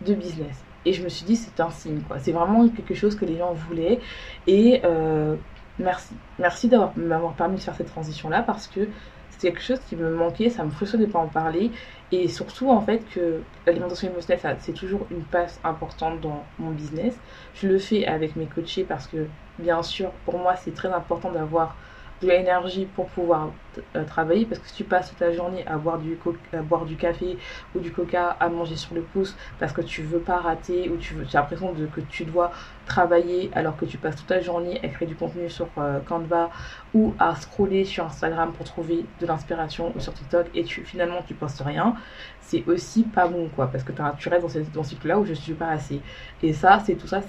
de 0.00 0.14
business. 0.14 0.64
Et 0.84 0.92
je 0.92 1.02
me 1.02 1.08
suis 1.08 1.24
dit, 1.24 1.36
c'est 1.36 1.60
un 1.60 1.70
signe, 1.70 2.00
quoi. 2.02 2.18
C'est 2.18 2.32
vraiment 2.32 2.68
quelque 2.68 2.94
chose 2.94 3.14
que 3.16 3.24
les 3.24 3.36
gens 3.36 3.52
voulaient. 3.52 4.00
Et 4.46 4.80
euh, 4.84 5.36
merci. 5.78 6.14
Merci 6.38 6.68
d'avoir 6.68 6.96
m'avoir 6.96 7.34
permis 7.34 7.56
de 7.56 7.60
faire 7.60 7.74
cette 7.76 7.88
transition-là 7.88 8.42
parce 8.42 8.66
que 8.68 8.88
c'est 9.30 9.38
quelque 9.40 9.62
chose 9.62 9.80
qui 9.80 9.96
me 9.96 10.14
manquait, 10.14 10.50
ça 10.50 10.64
me 10.64 10.70
frustrait 10.70 10.98
de 10.98 11.06
ne 11.06 11.10
pas 11.10 11.18
en 11.18 11.28
parler. 11.28 11.72
Et 12.10 12.28
surtout, 12.28 12.70
en 12.70 12.80
fait, 12.80 13.04
que 13.08 13.42
l'alimentation 13.66 14.08
émotionnelle, 14.08 14.56
c'est 14.60 14.72
toujours 14.74 15.06
une 15.10 15.24
passe 15.24 15.60
importante 15.64 16.20
dans 16.20 16.44
mon 16.58 16.70
business. 16.70 17.18
Je 17.54 17.68
le 17.68 17.78
fais 17.78 18.06
avec 18.06 18.36
mes 18.36 18.46
coachés 18.46 18.84
parce 18.84 19.06
que, 19.06 19.28
bien 19.58 19.82
sûr, 19.82 20.10
pour 20.24 20.38
moi, 20.38 20.56
c'est 20.56 20.74
très 20.74 20.92
important 20.92 21.32
d'avoir 21.32 21.76
l'énergie 22.22 22.86
pour 22.86 23.06
pouvoir 23.08 23.50
euh, 23.96 24.04
travailler 24.04 24.44
parce 24.46 24.60
que 24.60 24.68
si 24.68 24.74
tu 24.74 24.84
passes 24.84 25.14
ta 25.16 25.32
journée 25.32 25.66
à 25.66 25.76
boire 25.78 25.98
du 25.98 26.18
à 26.52 26.62
boire 26.62 26.84
du 26.84 26.96
café 26.96 27.38
ou 27.74 27.80
du 27.80 27.90
coca 27.92 28.28
à 28.28 28.48
manger 28.48 28.76
sur 28.76 28.94
le 28.94 29.02
pouce 29.02 29.36
parce 29.58 29.72
que 29.72 29.80
tu 29.80 30.02
veux 30.02 30.20
pas 30.20 30.38
rater 30.40 30.90
ou 30.90 30.96
tu 30.96 31.14
veux 31.14 31.24
as 31.24 31.38
l'impression 31.38 31.74
que 31.74 32.00
tu 32.00 32.24
dois 32.24 32.50
travailler 32.86 33.50
alors 33.54 33.76
que 33.76 33.84
tu 33.84 33.98
passes 33.98 34.16
toute 34.16 34.26
ta 34.26 34.40
journée 34.40 34.78
à 34.82 34.88
créer 34.88 35.08
du 35.08 35.16
contenu 35.16 35.48
sur 35.48 35.68
euh, 35.78 36.00
Canva 36.00 36.50
ou 36.94 37.14
à 37.18 37.34
scroller 37.36 37.84
sur 37.84 38.04
Instagram 38.06 38.52
pour 38.52 38.64
trouver 38.66 39.06
de 39.18 39.26
l'inspiration 39.26 39.92
ou 39.96 40.00
sur 40.00 40.12
TikTok 40.14 40.48
et 40.54 40.64
tu 40.64 40.84
finalement 40.84 41.22
tu 41.22 41.34
postes 41.34 41.62
rien 41.64 41.94
c'est 42.40 42.64
aussi 42.66 43.04
pas 43.04 43.28
bon 43.28 43.48
quoi 43.48 43.70
parce 43.70 43.84
que 43.84 43.92
tu 43.92 44.28
restes 44.28 44.42
dans, 44.42 44.48
cette, 44.48 44.70
dans 44.72 44.82
ce 44.82 44.90
cycle 44.90 45.08
là 45.08 45.18
où 45.18 45.24
je 45.24 45.32
suis 45.34 45.54
pas 45.54 45.68
assez. 45.68 46.02
Et 46.42 46.52
ça 46.52 46.80
c'est 46.84 46.96
tout 46.96 47.06
ça 47.06 47.22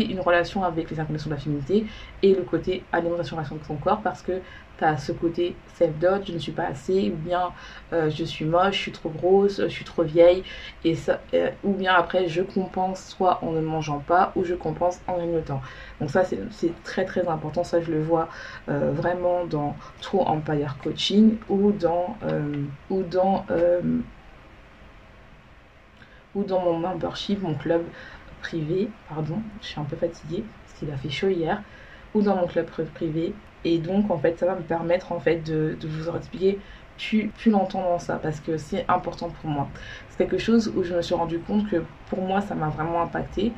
une 0.00 0.20
relation 0.20 0.64
avec 0.64 0.90
les 0.90 1.00
inclinations 1.00 1.30
de 1.30 1.34
l'affinité 1.34 1.86
et 2.22 2.34
le 2.34 2.42
côté 2.42 2.84
alimentation 2.92 3.36
de 3.36 3.64
son 3.64 3.76
corps 3.76 4.00
parce 4.02 4.22
que 4.22 4.40
tu 4.78 4.84
as 4.84 4.96
ce 4.96 5.12
côté 5.12 5.54
self-doubt, 5.74 6.26
je 6.26 6.32
ne 6.32 6.38
suis 6.38 6.52
pas 6.52 6.64
assez, 6.64 7.10
ou 7.10 7.16
bien 7.16 7.52
euh, 7.92 8.10
je 8.10 8.24
suis 8.24 8.44
moche, 8.44 8.76
je 8.76 8.80
suis 8.80 8.92
trop 8.92 9.10
grosse, 9.10 9.60
je 9.60 9.68
suis 9.68 9.84
trop 9.84 10.02
vieille, 10.02 10.44
et 10.84 10.94
ça, 10.94 11.20
euh, 11.34 11.50
ou 11.62 11.74
bien 11.74 11.94
après 11.94 12.28
je 12.28 12.42
compense 12.42 13.04
soit 13.06 13.38
en 13.42 13.52
ne 13.52 13.60
mangeant 13.60 14.00
pas 14.00 14.32
ou 14.36 14.44
je 14.44 14.54
compense 14.54 15.00
en 15.06 15.16
grignotant. 15.16 15.60
Donc 16.00 16.10
ça 16.10 16.24
c'est 16.24 16.82
très 16.82 17.04
très 17.04 17.28
important, 17.28 17.64
ça 17.64 17.80
je 17.80 17.90
le 17.90 18.02
vois 18.02 18.28
euh, 18.68 18.92
vraiment 18.92 19.44
dans 19.44 19.76
True 20.00 20.20
Empire 20.20 20.76
Coaching 20.82 21.36
ou 21.48 21.72
dans, 21.72 22.16
ou 22.90 23.02
dans 23.02 23.44
ou 26.34 26.44
dans 26.44 26.60
mon 26.60 26.78
membership, 26.78 27.42
mon 27.42 27.54
club 27.54 27.82
privé, 28.42 28.90
pardon, 29.08 29.40
je 29.60 29.68
suis 29.68 29.80
un 29.80 29.84
peu 29.84 29.96
fatiguée 29.96 30.44
parce 30.64 30.78
qu'il 30.78 30.90
a 30.90 30.96
fait 30.96 31.10
chaud 31.10 31.28
hier, 31.28 31.62
ou 32.14 32.22
dans 32.22 32.36
mon 32.36 32.46
club 32.46 32.66
privé. 32.94 33.34
Et 33.64 33.78
donc, 33.78 34.10
en 34.10 34.18
fait, 34.18 34.38
ça 34.38 34.46
va 34.46 34.56
me 34.56 34.62
permettre, 34.62 35.12
en 35.12 35.20
fait, 35.20 35.36
de, 35.36 35.76
vous 35.82 36.14
expliquer 36.14 36.58
plus, 36.98 37.28
plus 37.28 37.50
longtemps 37.50 37.82
dans 37.82 37.98
ça 37.98 38.16
parce 38.16 38.40
que 38.40 38.58
c'est 38.58 38.84
important 38.88 39.30
pour 39.30 39.48
moi. 39.48 39.68
C'est 40.10 40.18
quelque 40.18 40.38
chose 40.38 40.72
où 40.76 40.82
je 40.82 40.94
me 40.94 41.02
suis 41.02 41.14
rendu 41.14 41.38
compte 41.38 41.68
que 41.70 41.82
pour 42.08 42.20
moi, 42.20 42.40
ça 42.40 42.54
m'a 42.54 42.68
vraiment 42.68 43.02
impacté. 43.02 43.52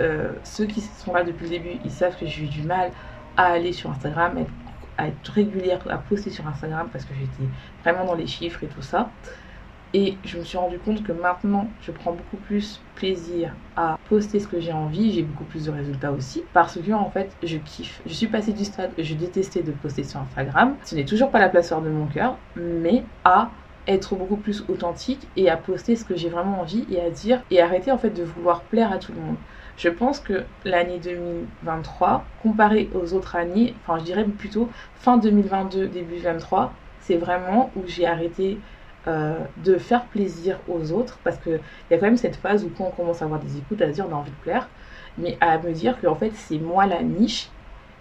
Euh, 0.00 0.32
ceux 0.44 0.66
qui 0.66 0.80
sont 0.80 1.14
là 1.14 1.24
depuis 1.24 1.44
le 1.44 1.50
début, 1.50 1.78
ils 1.84 1.90
savent 1.90 2.18
que 2.18 2.26
j'ai 2.26 2.44
eu 2.44 2.48
du 2.48 2.62
mal 2.62 2.90
à 3.36 3.46
aller 3.46 3.72
sur 3.72 3.90
Instagram, 3.90 4.44
à 4.98 5.08
être 5.08 5.32
régulière, 5.32 5.80
à 5.88 5.98
poster 5.98 6.30
sur 6.30 6.46
Instagram 6.46 6.88
parce 6.92 7.04
que 7.04 7.14
j'étais 7.14 7.50
vraiment 7.82 8.04
dans 8.04 8.14
les 8.14 8.26
chiffres 8.26 8.62
et 8.64 8.66
tout 8.66 8.82
ça. 8.82 9.10
Et 9.98 10.18
je 10.26 10.36
me 10.36 10.44
suis 10.44 10.58
rendu 10.58 10.78
compte 10.78 11.02
que 11.02 11.12
maintenant, 11.12 11.70
je 11.80 11.90
prends 11.90 12.12
beaucoup 12.12 12.36
plus 12.36 12.82
plaisir 12.96 13.54
à 13.76 13.98
poster 14.10 14.40
ce 14.40 14.46
que 14.46 14.60
j'ai 14.60 14.72
envie. 14.72 15.10
J'ai 15.10 15.22
beaucoup 15.22 15.44
plus 15.44 15.64
de 15.64 15.70
résultats 15.70 16.12
aussi. 16.12 16.44
Parce 16.52 16.78
que, 16.78 16.92
en 16.92 17.08
fait, 17.08 17.34
je 17.42 17.56
kiffe. 17.56 18.02
Je 18.04 18.12
suis 18.12 18.26
passée 18.26 18.52
du 18.52 18.66
stade 18.66 18.90
je 18.98 19.14
détestais 19.14 19.62
de 19.62 19.72
poster 19.72 20.04
sur 20.04 20.20
Instagram. 20.20 20.76
Ce 20.84 20.94
n'est 20.94 21.06
toujours 21.06 21.30
pas 21.30 21.38
la 21.38 21.48
placeur 21.48 21.80
de 21.80 21.88
mon 21.88 22.04
cœur, 22.08 22.36
mais 22.56 23.04
à 23.24 23.48
être 23.86 24.16
beaucoup 24.16 24.36
plus 24.36 24.66
authentique 24.68 25.26
et 25.34 25.48
à 25.48 25.56
poster 25.56 25.96
ce 25.96 26.04
que 26.04 26.14
j'ai 26.14 26.28
vraiment 26.28 26.60
envie 26.60 26.84
et 26.90 27.00
à 27.00 27.08
dire 27.08 27.40
et 27.50 27.62
arrêter 27.62 27.90
en 27.90 27.96
fait 27.96 28.10
de 28.10 28.22
vouloir 28.22 28.60
plaire 28.64 28.92
à 28.92 28.98
tout 28.98 29.12
le 29.12 29.20
monde. 29.20 29.36
Je 29.78 29.88
pense 29.88 30.20
que 30.20 30.44
l'année 30.66 30.98
2023, 30.98 32.22
comparée 32.42 32.90
aux 32.94 33.14
autres 33.14 33.36
années, 33.36 33.74
enfin 33.80 33.98
je 33.98 34.04
dirais 34.04 34.24
plutôt 34.24 34.68
fin 34.96 35.16
2022, 35.16 35.86
début 35.86 36.16
2023, 36.16 36.74
c'est 37.00 37.16
vraiment 37.16 37.70
où 37.76 37.84
j'ai 37.86 38.06
arrêté 38.06 38.58
euh, 39.08 39.44
de 39.56 39.78
faire 39.78 40.08
plaisir 40.08 40.60
aux 40.68 40.92
autres 40.92 41.20
parce 41.22 41.38
qu'il 41.38 41.60
y 41.90 41.94
a 41.94 41.98
quand 41.98 42.06
même 42.06 42.16
cette 42.16 42.36
phase 42.36 42.64
où 42.64 42.70
quand 42.70 42.86
on 42.86 42.90
commence 42.90 43.22
à 43.22 43.24
avoir 43.26 43.40
des 43.40 43.56
écoutes 43.58 43.80
à 43.82 43.88
dire 43.88 44.06
on 44.08 44.12
a 44.12 44.16
envie 44.16 44.32
de 44.32 44.36
plaire 44.36 44.68
mais 45.16 45.38
à 45.40 45.58
me 45.58 45.72
dire 45.72 46.00
que 46.00 46.06
en 46.06 46.16
fait 46.16 46.32
c'est 46.34 46.58
moi 46.58 46.86
la 46.86 47.02
niche 47.02 47.54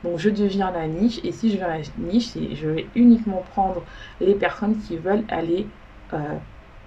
donc 0.03 0.17
je 0.19 0.29
deviens 0.29 0.71
la 0.71 0.87
niche 0.87 1.19
et 1.23 1.31
si 1.31 1.49
je 1.49 1.55
deviens 1.55 1.67
la 1.77 1.81
niche 1.97 2.33
je 2.53 2.67
vais 2.69 2.91
uniquement 2.95 3.41
prendre 3.43 3.85
les 4.19 4.35
personnes 4.35 4.77
qui 4.79 4.97
veulent 4.97 5.25
aller 5.29 5.75
euh, 6.13 6.39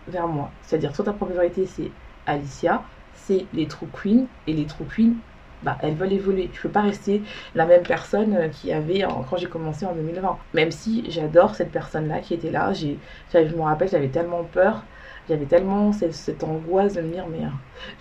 vers 0.06 0.28
moi. 0.28 0.56
C'est 0.62 0.76
à 0.76 0.78
dire 0.78 0.94
sur 0.94 1.04
ta 1.04 1.12
propriété 1.12 1.66
c'est 1.66 1.96
Alicia 2.26 2.88
c'est 3.12 3.48
les 3.52 3.68
true 3.68 3.88
queens 3.90 4.28
et 4.46 4.52
les 4.52 4.66
true 4.66 4.86
queens 4.86 5.14
bah, 5.62 5.78
elles 5.82 5.94
veulent 5.94 6.12
évoluer. 6.12 6.50
Je 6.52 6.60
peux 6.60 6.68
pas 6.68 6.82
rester 6.82 7.22
la 7.54 7.66
même 7.66 7.82
personne 7.82 8.34
euh, 8.34 8.48
qui 8.48 8.72
avait 8.72 9.04
quand 9.28 9.36
j'ai 9.36 9.46
commencé 9.48 9.86
en 9.86 9.94
2020. 9.94 10.38
Même 10.54 10.70
si 10.70 11.04
j'adore 11.10 11.54
cette 11.54 11.70
personne-là 11.70 12.20
qui 12.20 12.34
était 12.34 12.50
là. 12.50 12.72
J'ai, 12.72 12.98
je 13.32 13.54
me 13.54 13.62
rappelle, 13.62 13.88
j'avais 13.88 14.08
tellement 14.08 14.44
peur. 14.44 14.82
J'avais 15.28 15.44
tellement 15.44 15.92
cette, 15.92 16.42
angoisse 16.42 16.94
de 16.94 17.02
me 17.02 17.12
dire, 17.12 17.26
mais 17.30 17.40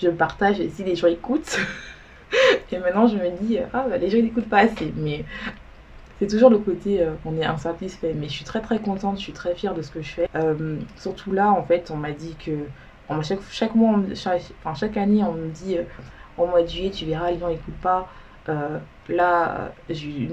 je 0.01 0.09
partage 0.09 0.61
si 0.69 0.83
les 0.83 0.95
gens 0.95 1.07
écoutent? 1.07 1.59
et 2.71 2.79
maintenant, 2.79 3.07
je 3.07 3.17
me 3.17 3.29
dis, 3.41 3.59
ah, 3.73 3.85
bah, 3.89 3.97
les 3.97 4.09
gens 4.09 4.17
n'écoutent 4.17 4.49
pas 4.49 4.59
assez. 4.59 4.93
Mais 4.95 5.25
c'est 6.19 6.27
toujours 6.27 6.49
le 6.49 6.57
côté 6.59 7.01
euh, 7.01 7.11
on 7.25 7.37
est 7.37 7.45
insatisfait. 7.45 8.13
Mais 8.15 8.27
je 8.27 8.33
suis 8.33 8.45
très 8.45 8.61
très 8.61 8.79
contente, 8.79 9.17
je 9.17 9.23
suis 9.23 9.33
très 9.33 9.55
fière 9.55 9.73
de 9.73 9.81
ce 9.81 9.91
que 9.91 10.01
je 10.01 10.09
fais. 10.09 10.29
Euh, 10.35 10.77
surtout 10.95 11.31
là, 11.31 11.51
en 11.51 11.63
fait, 11.63 11.91
on 11.91 11.97
m'a 11.97 12.11
dit 12.11 12.35
que 12.43 12.51
chaque, 13.51 13.75
mois, 13.75 13.99
enfin, 14.11 14.73
chaque 14.73 14.97
année, 14.97 15.23
on 15.23 15.33
me 15.33 15.47
dit 15.49 15.77
au 16.37 16.45
mois 16.45 16.61
de 16.61 16.67
juillet, 16.67 16.91
tu 16.91 17.05
verras, 17.05 17.31
les 17.31 17.39
gens 17.39 17.49
n'écoutent 17.49 17.81
pas. 17.81 18.07
Euh, 18.49 18.79
là, 19.09 19.71
j'ai 19.89 20.29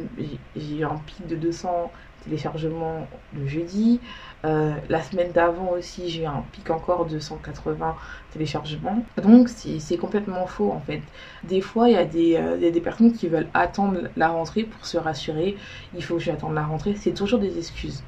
eu 0.56 0.84
un 0.84 0.96
pic 1.06 1.26
de 1.26 1.36
200 1.36 1.90
téléchargements 2.24 3.06
le 3.36 3.46
jeudi. 3.46 4.00
Euh, 4.44 4.72
la 4.88 5.02
semaine 5.02 5.32
d'avant 5.32 5.70
aussi, 5.70 6.08
j'ai 6.08 6.22
eu 6.22 6.26
un 6.26 6.44
pic 6.52 6.70
encore 6.70 7.06
de 7.06 7.18
180 7.18 7.96
téléchargements. 8.32 9.04
Donc, 9.22 9.48
c'est 9.48 9.96
complètement 9.96 10.46
faux 10.46 10.70
en 10.70 10.80
fait. 10.80 11.02
Des 11.42 11.60
fois, 11.60 11.88
il 11.88 11.94
y, 11.94 11.96
a 11.96 12.04
des, 12.04 12.36
euh, 12.36 12.56
y 12.58 12.66
a 12.66 12.70
des 12.70 12.80
personnes 12.80 13.12
qui 13.12 13.28
veulent 13.28 13.48
attendre 13.54 14.08
la 14.16 14.28
rentrée 14.28 14.64
pour 14.64 14.86
se 14.86 14.96
rassurer. 14.98 15.56
Il 15.94 16.02
faut 16.04 16.16
que 16.16 16.22
j'attende 16.22 16.54
la 16.54 16.64
rentrée. 16.64 16.94
C'est 16.96 17.14
toujours 17.14 17.40
des 17.40 17.58
excuses. 17.58 18.04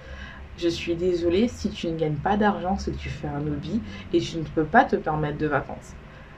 Je 0.57 0.69
suis 0.69 0.97
désolée, 0.97 1.49
si 1.49 1.71
tu 1.71 1.89
ne 1.89 1.97
gagnes 1.97 2.17
pas 2.19 2.37
d'argent, 2.37 2.79
c'est 2.79 2.93
que 2.93 2.97
tu 2.97 3.11
fais 3.11 3.29
un 3.29 3.47
hobby 3.47 3.83
et 4.13 4.21
tu 4.21 4.39
ne 4.39 4.45
peux 4.45 4.65
pas 4.67 4.85
te 4.85 4.97
permettre 4.97 5.37
de 5.39 5.47
vacances. 5.47 5.97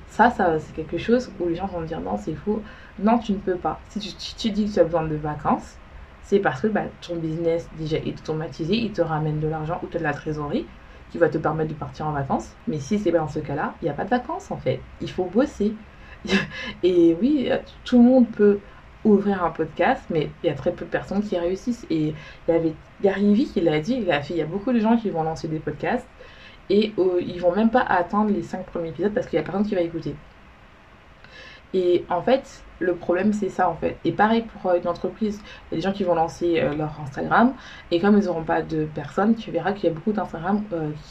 Ça, 0.09 0.31
ça 0.31 0.59
c'est 0.59 0.73
quelque 0.75 0.99
chose 0.99 1.31
où 1.39 1.49
les 1.49 1.55
gens 1.55 1.67
vont 1.67 1.83
dire 1.83 2.01
non, 2.01 2.17
c'est 2.17 2.35
faux. 2.35 2.63
Non, 2.99 3.19
tu 3.19 3.33
ne 3.33 3.39
peux 3.39 3.57
pas. 3.57 3.81
Si 3.89 4.01
tu, 4.37 4.51
dis 4.51 4.67
que 4.67 4.73
tu 4.75 4.81
as 4.81 4.85
besoin 4.85 5.05
de 5.07 5.17
vacances, 5.17 5.77
c'est 6.23 6.41
parce 6.41 6.61
que 6.61 6.67
bah, 6.67 6.85
ton 7.01 7.17
business 7.17 7.69
déjà 7.79 7.99
est 7.99 8.19
automatisé, 8.19 8.75
il 8.77 8.93
te 8.93 9.01
ramène 9.03 9.39
de 9.41 9.49
l'argent 9.49 9.81
ou 9.83 9.87
tu 9.87 9.97
as 9.97 10.01
de 10.01 10.05
la 10.05 10.13
trésorerie 10.13 10.67
qui 11.11 11.19
va 11.19 11.29
te 11.29 11.39
permettre 11.39 11.71
de 11.71 11.79
partir 11.79 12.07
en 12.07 12.13
vacances. 12.13 12.57
Mais 12.67 12.81
si 12.81 12.99
c'est 12.99 13.13
pas 13.13 13.19
dans 13.19 13.29
ce 13.29 13.39
cas-là, 13.39 13.75
il 13.81 13.87
n'y 13.87 13.91
a 13.91 13.95
pas 13.95 14.05
de 14.05 14.11
vacances 14.11 14.51
en 14.51 14.57
fait. 14.59 14.81
Il 15.01 15.11
faut 15.11 15.25
bosser. 15.25 15.75
Et 16.83 17.17
oui, 17.21 17.51
tout 17.85 17.99
le 17.99 18.05
monde 18.05 18.31
peut 18.31 18.61
ouvrir 19.05 19.45
un 19.45 19.51
podcast, 19.51 20.03
mais 20.11 20.31
il 20.43 20.49
y 20.49 20.51
a 20.51 20.55
très 20.55 20.73
peu 20.73 20.85
de 20.85 20.91
personnes 20.91 21.23
qui 21.23 21.39
réussissent. 21.39 21.87
Et 21.91 22.15
il 22.49 22.53
y 22.53 22.57
avait 22.57 22.75
Gary 23.01 23.49
qui 23.53 23.61
l'a 23.61 23.81
dit, 23.81 23.95
il 24.03 24.11
a 24.11 24.21
fait, 24.23 24.35
il 24.35 24.39
y 24.39 24.43
a 24.43 24.47
beaucoup 24.47 24.73
de 24.73 24.81
gens 24.81 24.97
qui 24.97 25.11
vont 25.11 25.23
lancer 25.23 25.49
des 25.49 25.61
podcasts 25.61 26.09
et 26.71 26.93
euh, 26.99 27.21
ils 27.21 27.41
vont 27.41 27.55
même 27.55 27.71
pas 27.71 27.83
attendre 27.83 28.31
les 28.31 28.43
5 28.43 28.67
premiers 28.67 28.91
épisodes 28.91 29.13
parce 29.15 29.27
qu'il 29.27 29.39
y 29.39 29.41
a 29.41 29.45
personne 29.45 29.67
qui 29.67 29.75
va 29.75 29.81
écouter. 29.81 30.15
Et 31.75 32.05
en 32.09 32.23
fait, 32.23 32.63
le 32.79 32.95
problème 32.95 33.33
c'est 33.33 33.49
ça 33.49 33.69
en 33.69 33.75
fait. 33.75 33.99
Et 34.05 34.13
pareil 34.13 34.43
pour 34.43 34.71
euh, 34.71 34.79
une 34.79 34.89
entreprise, 34.89 35.41
il 35.41 35.75
y 35.75 35.75
a 35.75 35.77
des 35.77 35.83
gens 35.83 35.93
qui 35.93 36.05
vont 36.05 36.15
lancer 36.15 36.61
euh, 36.61 36.75
leur 36.75 36.99
Instagram 37.01 37.53
et 37.91 38.01
comme 38.01 38.19
ils 38.19 38.25
n'auront 38.25 38.45
pas 38.45 38.63
de 38.63 38.85
personnes, 38.95 39.35
tu 39.35 39.51
verras 39.51 39.73
qu'il 39.73 39.89
y 39.89 39.93
a 39.93 39.95
beaucoup 39.95 40.13
d'Instagram 40.13 40.63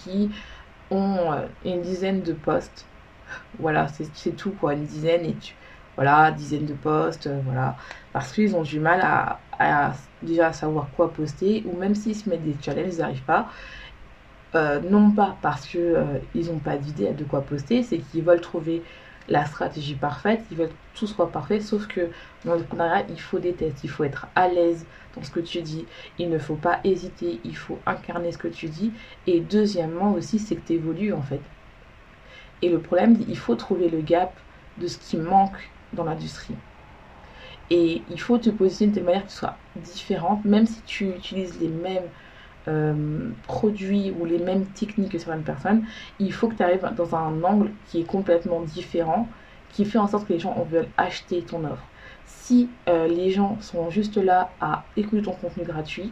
qui 0.04 0.30
ont 0.90 1.32
une 1.66 1.82
dizaine 1.82 2.22
de 2.22 2.34
posts. 2.34 2.86
Voilà, 3.60 3.88
c'est 3.90 4.36
tout 4.38 4.52
quoi, 4.52 4.74
une 4.74 4.86
dizaine 4.86 5.26
et 5.26 5.36
voilà, 5.98 6.32
dizaine 6.32 6.66
de 6.66 6.74
posts, 6.74 7.30
voilà, 7.44 7.76
parce 8.14 8.32
qu'ils 8.32 8.56
ont 8.56 8.62
du 8.62 8.80
mal 8.80 9.02
à, 9.02 9.40
à, 9.60 9.94
déjà 10.22 10.54
savoir 10.54 10.88
quoi 10.96 11.12
poster 11.12 11.64
ou 11.66 11.78
même 11.78 11.96
s'ils 11.96 12.16
se 12.16 12.30
mettent 12.30 12.44
des 12.44 12.56
challenges, 12.62 12.94
ils 12.94 13.00
n'arrivent 13.00 13.24
pas. 13.24 13.48
Euh, 14.58 14.82
non 14.82 15.12
pas 15.14 15.40
parce 15.42 15.68
qu'ils 15.68 15.82
euh, 15.82 16.20
n'ont 16.36 16.60
pas 16.62 16.78
d'idée 16.78 17.14
de 17.14 17.24
quoi 17.26 17.46
poster, 17.46 17.84
c'est 17.84 18.00
qu'ils 18.00 18.24
veulent 18.26 18.42
trouver 18.42 18.84
la 19.28 19.46
stratégie 19.46 19.96
parfaite, 19.98 20.46
ils 20.50 20.58
veulent 20.58 20.70
que 20.70 20.76
tout 20.94 21.08
soit 21.08 21.32
parfait, 21.32 21.60
sauf 21.62 21.88
que 21.88 22.12
dans 22.44 22.54
le 22.54 22.60
l'entrepreneuriat, 22.62 23.06
il 23.10 23.22
faut 23.22 23.40
des 23.40 23.56
tests, 23.56 23.84
il 23.84 23.90
faut 23.90 24.04
être 24.06 24.28
à 24.36 24.48
l'aise 24.50 24.88
dans 25.14 25.24
ce 25.24 25.32
que 25.32 25.42
tu 25.42 25.62
dis, 25.62 25.88
il 26.18 26.30
ne 26.30 26.40
faut 26.40 26.58
pas 26.58 26.80
hésiter, 26.86 27.42
il 27.46 27.56
faut 27.58 27.84
incarner 27.86 28.32
ce 28.32 28.40
que 28.40 28.48
tu 28.50 28.70
dis, 28.70 28.94
et 29.28 29.42
deuxièmement 29.42 30.14
aussi, 30.14 30.40
c'est 30.40 30.56
que 30.58 30.66
tu 30.66 30.74
évolues 30.74 31.14
en 31.14 31.22
fait. 31.24 31.52
Et 32.62 32.70
le 32.70 32.82
problème, 32.84 33.16
il 33.28 33.38
faut 33.38 33.56
trouver 33.56 33.90
le 33.90 34.02
gap 34.02 34.40
de 34.78 34.88
ce 34.88 34.98
qui 35.00 35.18
manque 35.18 35.74
dans 35.92 36.04
l'industrie. 36.04 36.62
Et 37.70 38.06
il 38.08 38.20
faut 38.20 38.38
te 38.38 38.50
positionner 38.50 38.94
de 38.94 39.02
manière 39.02 39.26
qui 39.26 39.34
soit 39.36 39.62
différente, 39.76 40.46
même 40.46 40.66
si 40.66 40.84
tu 40.84 41.10
utilises 41.10 41.60
les 41.60 41.70
mêmes 41.70 42.12
euh, 42.68 43.30
produits 43.44 44.14
ou 44.20 44.26
les 44.26 44.40
mêmes 44.40 44.66
techniques 44.66 45.12
que 45.12 45.18
certaines 45.18 45.44
personnes, 45.44 45.84
il 46.20 46.34
faut 46.34 46.48
que 46.48 46.56
tu 46.56 46.64
arrives 46.64 46.90
dans 46.96 47.16
un 47.16 47.44
angle 47.44 47.72
qui 47.88 48.02
est 48.02 48.06
complètement 48.06 48.62
différent, 48.62 49.28
qui 49.72 49.86
fait 49.86 49.98
en 49.98 50.08
sorte 50.08 50.28
que 50.28 50.34
les 50.34 50.40
gens 50.40 50.56
veulent 50.70 50.90
acheter 50.98 51.42
ton 51.42 51.64
offre. 51.66 51.84
Si 52.26 52.70
euh, 52.90 53.08
les 53.08 53.32
gens 53.32 53.58
sont 53.62 53.90
juste 53.90 54.18
là 54.18 54.50
à 54.60 54.84
écouter 54.96 55.22
ton 55.22 55.32
contenu 55.32 55.64
gratuit, 55.64 56.12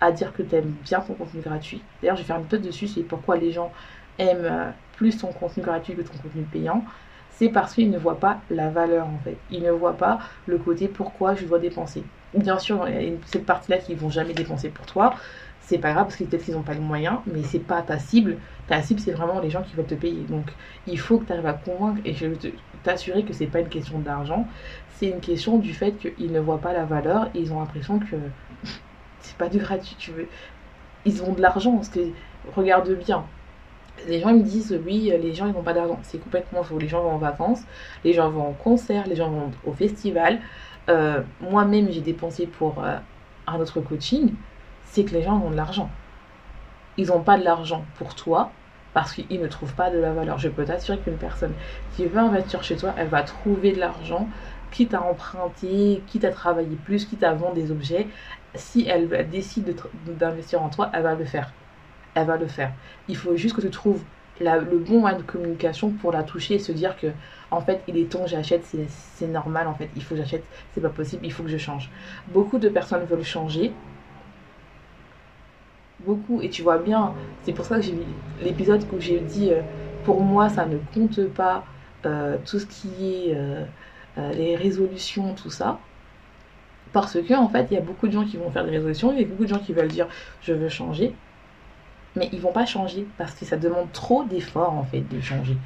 à 0.00 0.10
dire 0.10 0.32
que 0.32 0.42
tu 0.42 0.56
aimes 0.56 0.74
bien 0.84 1.00
ton 1.00 1.14
contenu 1.14 1.40
gratuit, 1.40 1.82
d'ailleurs 2.00 2.16
je 2.16 2.22
vais 2.22 2.26
faire 2.26 2.36
une 2.38 2.46
note 2.50 2.62
dessus, 2.62 2.88
c'est 2.88 3.02
pourquoi 3.02 3.36
les 3.36 3.52
gens 3.52 3.72
aiment 4.18 4.44
euh, 4.44 4.70
plus 4.96 5.16
ton 5.18 5.28
contenu 5.28 5.62
gratuit 5.62 5.94
que 5.94 6.02
ton 6.02 6.16
contenu 6.22 6.42
payant, 6.42 6.84
c'est 7.30 7.48
parce 7.48 7.74
qu'ils 7.74 7.90
ne 7.90 7.98
voient 7.98 8.20
pas 8.20 8.40
la 8.50 8.70
valeur 8.70 9.06
en 9.06 9.18
fait. 9.24 9.36
Ils 9.50 9.62
ne 9.62 9.70
voient 9.70 9.96
pas 9.96 10.20
le 10.46 10.58
côté 10.58 10.88
pourquoi 10.88 11.34
je 11.34 11.44
dois 11.44 11.58
dépenser. 11.58 12.04
Bien 12.34 12.58
sûr, 12.58 12.88
il 12.88 12.94
y 12.94 13.08
a 13.08 13.16
cette 13.26 13.46
partie-là 13.46 13.78
qu'ils 13.78 13.96
vont 13.96 14.10
jamais 14.10 14.34
dépenser 14.34 14.68
pour 14.68 14.86
toi 14.86 15.14
c'est 15.62 15.78
pas 15.78 15.92
grave 15.92 16.04
parce 16.04 16.16
que 16.16 16.24
peut-être 16.24 16.44
qu'ils 16.44 16.54
n'ont 16.54 16.62
pas 16.62 16.74
les 16.74 16.80
moyens, 16.80 17.18
mais 17.26 17.42
c'est 17.44 17.60
pas 17.60 17.82
ta 17.82 17.98
cible. 17.98 18.36
Ta 18.68 18.82
cible, 18.82 19.00
c'est 19.00 19.12
vraiment 19.12 19.40
les 19.40 19.48
gens 19.50 19.62
qui 19.62 19.74
veulent 19.74 19.86
te 19.86 19.94
payer. 19.94 20.24
Donc, 20.28 20.50
il 20.86 20.98
faut 20.98 21.18
que 21.18 21.24
tu 21.24 21.32
arrives 21.32 21.46
à 21.46 21.52
convaincre 21.54 22.00
et 22.04 22.14
je 22.14 22.26
veux 22.26 22.38
t'assurer 22.82 23.22
que 23.22 23.32
c'est 23.32 23.46
pas 23.46 23.60
une 23.60 23.68
question 23.68 23.98
d'argent, 24.00 24.46
c'est 24.96 25.08
une 25.08 25.20
question 25.20 25.58
du 25.58 25.72
fait 25.72 25.92
qu'ils 25.92 26.32
ne 26.32 26.40
voient 26.40 26.60
pas 26.60 26.72
la 26.72 26.84
valeur 26.84 27.28
ils 27.34 27.52
ont 27.52 27.60
l'impression 27.60 27.98
que 28.00 28.16
c'est 29.20 29.36
pas 29.36 29.48
du 29.48 29.58
gratuit. 29.58 29.96
Tu 29.98 30.10
veux, 30.10 30.28
ils 31.04 31.22
ont 31.22 31.32
de 31.32 31.40
l'argent 31.40 31.76
parce 31.76 31.88
que 31.88 32.00
regarde 32.56 32.90
bien. 32.98 33.24
Les 34.08 34.20
gens 34.20 34.32
me 34.32 34.42
disent 34.42 34.76
oui, 34.84 35.12
les 35.20 35.34
gens 35.34 35.46
ils 35.46 35.52
n'ont 35.52 35.62
pas 35.62 35.74
d'argent. 35.74 36.00
C'est 36.02 36.18
complètement 36.18 36.64
faux. 36.64 36.78
Les 36.78 36.88
gens 36.88 37.02
vont 37.02 37.12
en 37.12 37.18
vacances, 37.18 37.62
les 38.04 38.12
gens 38.14 38.30
vont 38.30 38.48
en 38.48 38.52
concert, 38.52 39.06
les 39.06 39.16
gens 39.16 39.30
vont 39.30 39.50
au 39.64 39.72
festival. 39.72 40.40
Euh, 40.88 41.22
moi-même, 41.40 41.90
j'ai 41.92 42.00
dépensé 42.00 42.46
pour 42.46 42.82
euh, 42.82 42.96
un 43.46 43.60
autre 43.60 43.80
coaching 43.80 44.34
c'est 44.92 45.04
que 45.04 45.14
les 45.14 45.22
gens 45.22 45.40
ont 45.40 45.50
de 45.50 45.56
l'argent. 45.56 45.88
Ils 46.98 47.08
n'ont 47.08 47.22
pas 47.22 47.38
de 47.38 47.44
l'argent 47.44 47.84
pour 47.96 48.14
toi 48.14 48.50
parce 48.92 49.14
qu'ils 49.14 49.40
ne 49.40 49.46
trouvent 49.46 49.72
pas 49.72 49.90
de 49.90 49.98
la 49.98 50.12
valeur. 50.12 50.38
Je 50.38 50.50
peux 50.50 50.66
t'assurer 50.66 50.98
qu'une 50.98 51.16
personne 51.16 51.54
qui 51.96 52.04
veut 52.04 52.20
investir 52.20 52.62
chez 52.62 52.76
toi, 52.76 52.94
elle 52.98 53.08
va 53.08 53.22
trouver 53.22 53.72
de 53.72 53.80
l'argent, 53.80 54.28
quitte 54.70 54.92
à 54.92 55.02
emprunter, 55.02 56.02
quitte 56.08 56.24
à 56.24 56.30
travailler 56.30 56.76
plus, 56.84 57.06
quitte 57.06 57.24
à 57.24 57.32
vendre 57.32 57.54
des 57.54 57.70
objets. 57.70 58.06
Si 58.54 58.86
elle 58.86 59.08
décide 59.30 59.74
d'investir 60.06 60.62
en 60.62 60.68
toi, 60.68 60.90
elle 60.92 61.04
va 61.04 61.14
le 61.14 61.24
faire. 61.24 61.50
Elle 62.14 62.26
va 62.26 62.36
le 62.36 62.46
faire. 62.46 62.70
Il 63.08 63.16
faut 63.16 63.34
juste 63.34 63.56
que 63.56 63.62
tu 63.62 63.70
trouves 63.70 64.02
le 64.40 64.78
bon 64.78 65.00
moyen 65.00 65.16
de 65.16 65.22
communication 65.22 65.90
pour 65.90 66.12
la 66.12 66.22
toucher 66.22 66.54
et 66.54 66.58
se 66.58 66.72
dire 66.72 66.96
que 66.96 67.06
en 67.50 67.60
fait 67.60 67.82
il 67.86 67.96
est 67.96 68.10
temps 68.10 68.26
j'achète 68.26 68.64
c'est 69.14 69.28
normal 69.28 69.68
en 69.68 69.74
fait 69.74 69.88
il 69.94 70.02
faut 70.02 70.14
que 70.14 70.20
j'achète 70.20 70.42
c'est 70.74 70.80
pas 70.80 70.88
possible 70.88 71.24
il 71.24 71.32
faut 71.32 71.42
que 71.42 71.48
je 71.48 71.58
change 71.58 71.90
beaucoup 72.28 72.58
de 72.58 72.68
personnes 72.68 73.04
veulent 73.04 73.22
changer 73.22 73.72
beaucoup. 76.02 76.40
Et 76.42 76.50
tu 76.50 76.62
vois 76.62 76.78
bien, 76.78 77.16
c'est 77.42 77.52
pour 77.54 77.64
ça 77.66 77.76
que 77.76 77.82
j'ai 77.82 77.94
mis 77.94 78.24
l'épisode 78.38 78.86
où 78.92 79.00
j'ai 79.00 79.20
dit, 79.20 79.52
euh, 79.52 79.62
pour 80.02 80.22
moi, 80.24 80.48
ça 80.48 80.66
ne 80.66 80.78
compte 80.78 81.26
pas 81.28 81.66
euh, 82.06 82.38
tout 82.44 82.58
ce 82.58 82.66
qui 82.66 83.28
est 83.30 83.34
euh, 83.36 83.66
les 84.16 84.56
résolutions, 84.56 85.34
tout 85.34 85.50
ça. 85.50 85.88
Parce 86.92 87.20
que, 87.22 87.34
en 87.34 87.48
fait, 87.48 87.68
il 87.70 87.74
y 87.74 87.76
a 87.78 87.80
beaucoup 87.80 88.06
de 88.08 88.12
gens 88.12 88.24
qui 88.24 88.36
vont 88.36 88.50
faire 88.50 88.64
des 88.64 88.70
résolutions, 88.70 89.12
il 89.12 89.20
y 89.20 89.24
a 89.24 89.26
beaucoup 89.28 89.44
de 89.44 89.48
gens 89.48 89.58
qui 89.60 89.72
veulent 89.72 89.88
dire, 89.90 90.08
je 90.40 90.52
veux 90.52 90.68
changer. 90.68 91.20
Mais 92.14 92.28
ils 92.32 92.40
vont 92.40 92.52
pas 92.52 92.66
changer 92.66 93.12
parce 93.18 93.34
que 93.34 93.44
ça 93.46 93.56
demande 93.58 93.92
trop 93.92 94.24
d'efforts, 94.24 94.74
en 94.74 94.84
fait, 94.84 95.02
de 95.02 95.20
changer. 95.20 95.62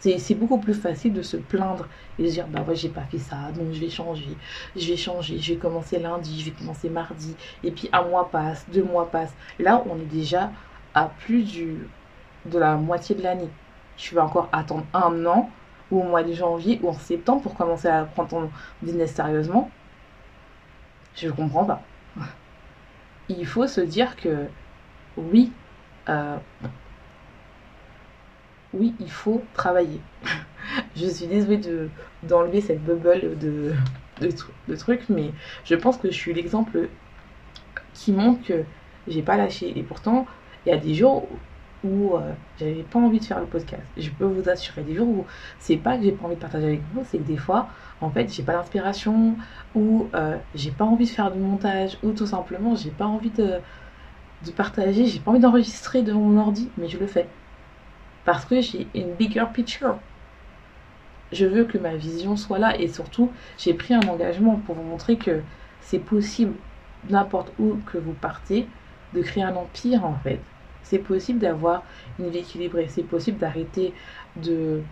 C'est 0.00 0.34
beaucoup 0.36 0.58
plus 0.58 0.74
facile 0.74 1.12
de 1.12 1.22
se 1.22 1.36
plaindre 1.36 1.88
et 2.18 2.22
de 2.22 2.28
dire 2.28 2.46
bah 2.46 2.62
ouais 2.62 2.76
j'ai 2.76 2.88
pas 2.88 3.02
fait 3.02 3.18
ça, 3.18 3.50
donc 3.56 3.72
je 3.72 3.80
vais 3.80 3.90
changer, 3.90 4.36
je 4.76 4.86
vais 4.86 4.96
changer, 4.96 5.38
je 5.40 5.54
vais 5.54 5.58
commencer 5.58 5.98
lundi, 5.98 6.40
je 6.40 6.50
vais 6.50 6.56
commencer 6.56 6.88
mardi, 6.88 7.34
et 7.64 7.72
puis 7.72 7.88
un 7.92 8.04
mois 8.04 8.30
passe, 8.30 8.64
deux 8.70 8.84
mois 8.84 9.10
passent. 9.10 9.34
Là 9.58 9.82
on 9.86 9.98
est 9.98 10.04
déjà 10.04 10.52
à 10.94 11.06
plus 11.06 11.42
du, 11.42 11.88
de 12.46 12.58
la 12.58 12.76
moitié 12.76 13.14
de 13.16 13.22
l'année. 13.22 13.50
Tu 13.96 14.14
vas 14.14 14.24
encore 14.24 14.48
attendre 14.52 14.86
un 14.94 15.26
an 15.26 15.50
ou 15.90 16.00
au 16.00 16.04
mois 16.04 16.22
de 16.22 16.32
janvier 16.32 16.78
ou 16.82 16.90
en 16.90 16.92
septembre 16.92 17.42
pour 17.42 17.54
commencer 17.54 17.88
à 17.88 18.04
prendre 18.04 18.28
ton 18.28 18.50
business 18.82 19.14
sérieusement. 19.14 19.70
Je 21.16 21.28
comprends 21.30 21.64
pas. 21.64 21.82
Il 23.28 23.46
faut 23.46 23.66
se 23.66 23.80
dire 23.80 24.16
que 24.16 24.46
oui, 25.16 25.52
euh, 26.08 26.36
oui, 28.74 28.94
il 29.00 29.10
faut 29.10 29.42
travailler. 29.54 30.00
je 30.96 31.06
suis 31.06 31.26
désolée 31.26 31.58
de, 31.58 31.88
d'enlever 32.22 32.60
cette 32.60 32.82
bubble 32.84 33.38
de, 33.38 33.72
de, 34.20 34.76
trucs, 34.76 35.08
mais 35.08 35.30
je 35.64 35.74
pense 35.74 35.96
que 35.96 36.10
je 36.10 36.16
suis 36.16 36.34
l'exemple 36.34 36.88
qui 37.94 38.12
montre 38.12 38.42
que 38.44 38.64
j'ai 39.06 39.22
pas 39.22 39.36
lâché. 39.36 39.76
Et 39.76 39.82
pourtant, 39.82 40.26
il 40.66 40.70
y 40.70 40.72
a 40.72 40.78
des 40.78 40.94
jours 40.94 41.28
où 41.84 42.16
euh, 42.16 42.32
j'avais 42.58 42.82
pas 42.82 42.98
envie 42.98 43.20
de 43.20 43.24
faire 43.24 43.40
le 43.40 43.46
podcast. 43.46 43.82
Je 43.96 44.10
peux 44.10 44.24
vous 44.24 44.48
assurer 44.48 44.82
des 44.82 44.94
jours 44.94 45.08
où 45.08 45.26
c'est 45.58 45.76
pas 45.76 45.96
que 45.96 46.02
j'ai 46.02 46.12
pas 46.12 46.26
envie 46.26 46.34
de 46.34 46.40
partager 46.40 46.66
avec 46.66 46.82
vous, 46.92 47.02
c'est 47.04 47.18
que 47.18 47.22
des 47.22 47.36
fois, 47.36 47.68
en 48.00 48.10
fait, 48.10 48.32
j'ai 48.32 48.42
pas 48.42 48.52
d'inspiration 48.54 49.36
ou 49.74 50.08
euh, 50.14 50.36
j'ai 50.54 50.72
pas 50.72 50.84
envie 50.84 51.04
de 51.04 51.10
faire 51.10 51.30
du 51.30 51.38
montage 51.38 51.98
ou 52.02 52.12
tout 52.12 52.26
simplement 52.26 52.74
j'ai 52.74 52.90
pas 52.90 53.06
envie 53.06 53.30
de, 53.30 53.58
de 54.44 54.50
partager, 54.50 55.06
j'ai 55.06 55.20
pas 55.20 55.30
envie 55.30 55.40
d'enregistrer 55.40 56.02
de 56.02 56.12
mon 56.12 56.38
ordi, 56.38 56.68
mais 56.78 56.88
je 56.88 56.98
le 56.98 57.06
fais 57.06 57.28
parce 58.28 58.44
que 58.44 58.60
j'ai 58.60 58.86
une 58.94 59.14
bigger 59.14 59.46
picture. 59.54 59.96
Je 61.32 61.46
veux 61.46 61.64
que 61.64 61.78
ma 61.78 61.96
vision 61.96 62.36
soit 62.36 62.58
là 62.58 62.78
et 62.78 62.86
surtout, 62.86 63.32
j'ai 63.56 63.72
pris 63.72 63.94
un 63.94 64.06
engagement 64.06 64.56
pour 64.66 64.74
vous 64.74 64.82
montrer 64.82 65.16
que 65.16 65.40
c'est 65.80 65.98
possible 65.98 66.52
n'importe 67.08 67.54
où 67.58 67.78
que 67.90 67.96
vous 67.96 68.12
partez 68.12 68.68
de 69.14 69.22
créer 69.22 69.44
un 69.44 69.56
empire 69.56 70.04
en 70.04 70.14
fait. 70.22 70.40
C'est 70.82 70.98
possible 70.98 71.38
d'avoir 71.38 71.84
une 72.18 72.28
vie 72.28 72.40
équilibrée, 72.40 72.86
c'est 72.90 73.02
possible 73.02 73.38
d'arrêter 73.38 73.94
de, 74.36 74.82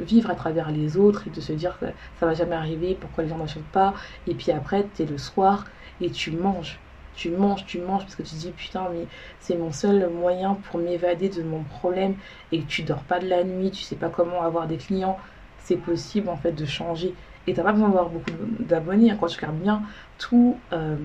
vivre 0.00 0.30
à 0.30 0.34
travers 0.34 0.70
les 0.70 0.96
autres 0.96 1.26
et 1.26 1.30
de 1.30 1.42
se 1.42 1.52
dire 1.52 1.78
que 1.78 1.84
ça 2.18 2.24
va 2.24 2.32
jamais 2.32 2.56
arriver, 2.56 2.96
pourquoi 2.98 3.24
les 3.24 3.28
gens 3.28 3.36
n'achètent 3.36 3.62
pas. 3.64 3.92
Et 4.26 4.32
puis 4.32 4.52
après, 4.52 4.86
tu 4.96 5.02
es 5.02 5.04
le 5.04 5.18
soir 5.18 5.66
et 6.00 6.08
tu 6.08 6.30
manges. 6.30 6.78
Tu 7.18 7.30
manges, 7.30 7.66
tu 7.66 7.80
manges 7.80 8.02
parce 8.04 8.14
que 8.16 8.22
tu 8.22 8.30
te 8.30 8.40
dis 8.40 8.52
putain, 8.52 8.88
mais 8.92 9.08
c'est 9.40 9.56
mon 9.56 9.72
seul 9.72 10.08
moyen 10.10 10.54
pour 10.54 10.78
m'évader 10.80 11.28
de 11.28 11.42
mon 11.42 11.64
problème 11.64 12.16
et 12.52 12.62
que 12.62 12.66
tu 12.68 12.82
dors 12.84 13.04
pas 13.04 13.18
de 13.20 13.26
la 13.28 13.44
nuit, 13.44 13.70
tu 13.72 13.82
sais 13.82 13.96
pas 13.96 14.08
comment 14.10 14.42
avoir 14.42 14.66
des 14.68 14.78
clients. 14.78 15.18
C'est 15.58 15.76
possible 15.78 16.28
en 16.28 16.36
fait 16.36 16.52
de 16.52 16.64
changer. 16.64 17.14
Et 17.46 17.54
t'as 17.54 17.62
pas 17.64 17.72
besoin 17.72 17.88
d'avoir 17.88 18.10
beaucoup 18.10 18.30
d'abonnés. 18.60 19.10
Hein. 19.10 19.16
Quand 19.20 19.26
tu 19.26 19.36
regardes 19.36 19.58
bien 19.60 19.82
tous 20.18 20.62
euh, 20.72 20.96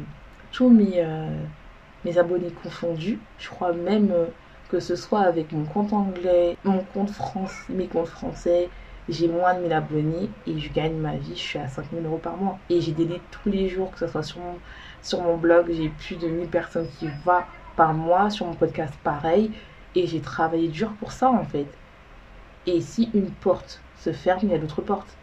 mes. 0.71 1.03
Euh, 1.03 1.45
mes 2.03 2.17
abonnés 2.17 2.53
confondus. 2.53 3.19
Je 3.37 3.49
crois 3.49 3.73
même 3.73 4.11
euh, 4.11 4.27
que 4.69 4.79
ce 4.79 4.95
soit 4.95 5.21
avec 5.21 5.51
mon 5.51 5.65
compte 5.65 5.93
anglais, 5.93 6.57
mon 6.63 6.83
compte 6.83 7.11
français, 7.11 7.73
mes 7.73 7.87
comptes 7.87 8.07
français, 8.09 8.69
j'ai 9.09 9.27
moins 9.27 9.53
de 9.53 9.59
1000 9.61 9.73
abonnés 9.73 10.29
et 10.47 10.59
je 10.59 10.71
gagne 10.71 10.95
ma 10.95 11.15
vie, 11.15 11.35
je 11.35 11.41
suis 11.41 11.59
à 11.59 11.67
5000 11.67 12.05
euros 12.05 12.17
par 12.17 12.37
mois. 12.37 12.57
Et 12.69 12.79
j'ai 12.79 12.93
des 12.93 13.21
tous 13.31 13.49
les 13.49 13.67
jours, 13.67 13.91
que 13.91 13.99
ce 13.99 14.07
soit 14.07 14.23
sur 14.23 14.39
mon, 14.39 14.57
sur 15.01 15.21
mon 15.21 15.37
blog, 15.37 15.71
j'ai 15.71 15.89
plus 15.89 16.15
de 16.15 16.27
1000 16.27 16.47
personnes 16.47 16.87
qui 16.99 17.07
vont 17.25 17.41
par 17.75 17.93
mois, 17.93 18.29
sur 18.29 18.45
mon 18.45 18.53
podcast 18.53 18.93
pareil. 19.03 19.51
Et 19.95 20.07
j'ai 20.07 20.21
travaillé 20.21 20.69
dur 20.69 20.91
pour 20.99 21.11
ça 21.11 21.29
en 21.29 21.43
fait. 21.43 21.67
Et 22.65 22.81
si 22.81 23.09
une 23.13 23.29
porte 23.29 23.81
se 23.97 24.13
ferme, 24.13 24.39
il 24.43 24.49
y 24.49 24.55
a 24.55 24.57
d'autres 24.57 24.81
portes. 24.81 25.17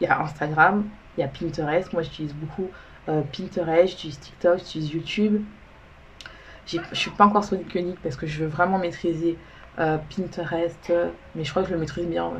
Il 0.00 0.04
y 0.04 0.06
a 0.06 0.20
Instagram, 0.20 0.86
il 1.16 1.22
y 1.22 1.24
a 1.24 1.28
Pinterest. 1.28 1.92
Moi 1.92 2.02
j'utilise 2.02 2.34
beaucoup 2.34 2.68
euh, 3.08 3.22
Pinterest, 3.22 3.88
j'utilise 3.88 4.20
TikTok, 4.20 4.58
j'utilise 4.58 4.90
YouTube. 4.92 5.42
Je 6.66 6.78
suis 6.92 7.10
pas 7.12 7.26
encore 7.26 7.44
sur 7.44 7.58
Iconic 7.58 7.98
parce 8.02 8.16
que 8.16 8.26
je 8.26 8.42
veux 8.42 8.48
vraiment 8.48 8.78
maîtriser 8.78 9.38
euh, 9.78 9.98
Pinterest, 10.14 10.92
mais 11.34 11.44
je 11.44 11.50
crois 11.50 11.62
que 11.62 11.68
je 11.68 11.74
le 11.74 11.80
maîtrise 11.80 12.06
bien. 12.06 12.30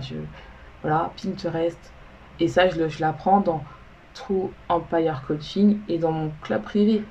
Voilà, 0.86 1.10
Pinterest. 1.20 1.92
Et 2.38 2.46
ça, 2.46 2.68
je, 2.68 2.88
je 2.88 3.00
l'apprends 3.00 3.40
dans 3.40 3.64
True 4.14 4.50
Empire 4.68 5.24
Coaching 5.26 5.80
et 5.88 5.98
dans 5.98 6.12
mon 6.12 6.30
club 6.42 6.62
privé. 6.62 7.02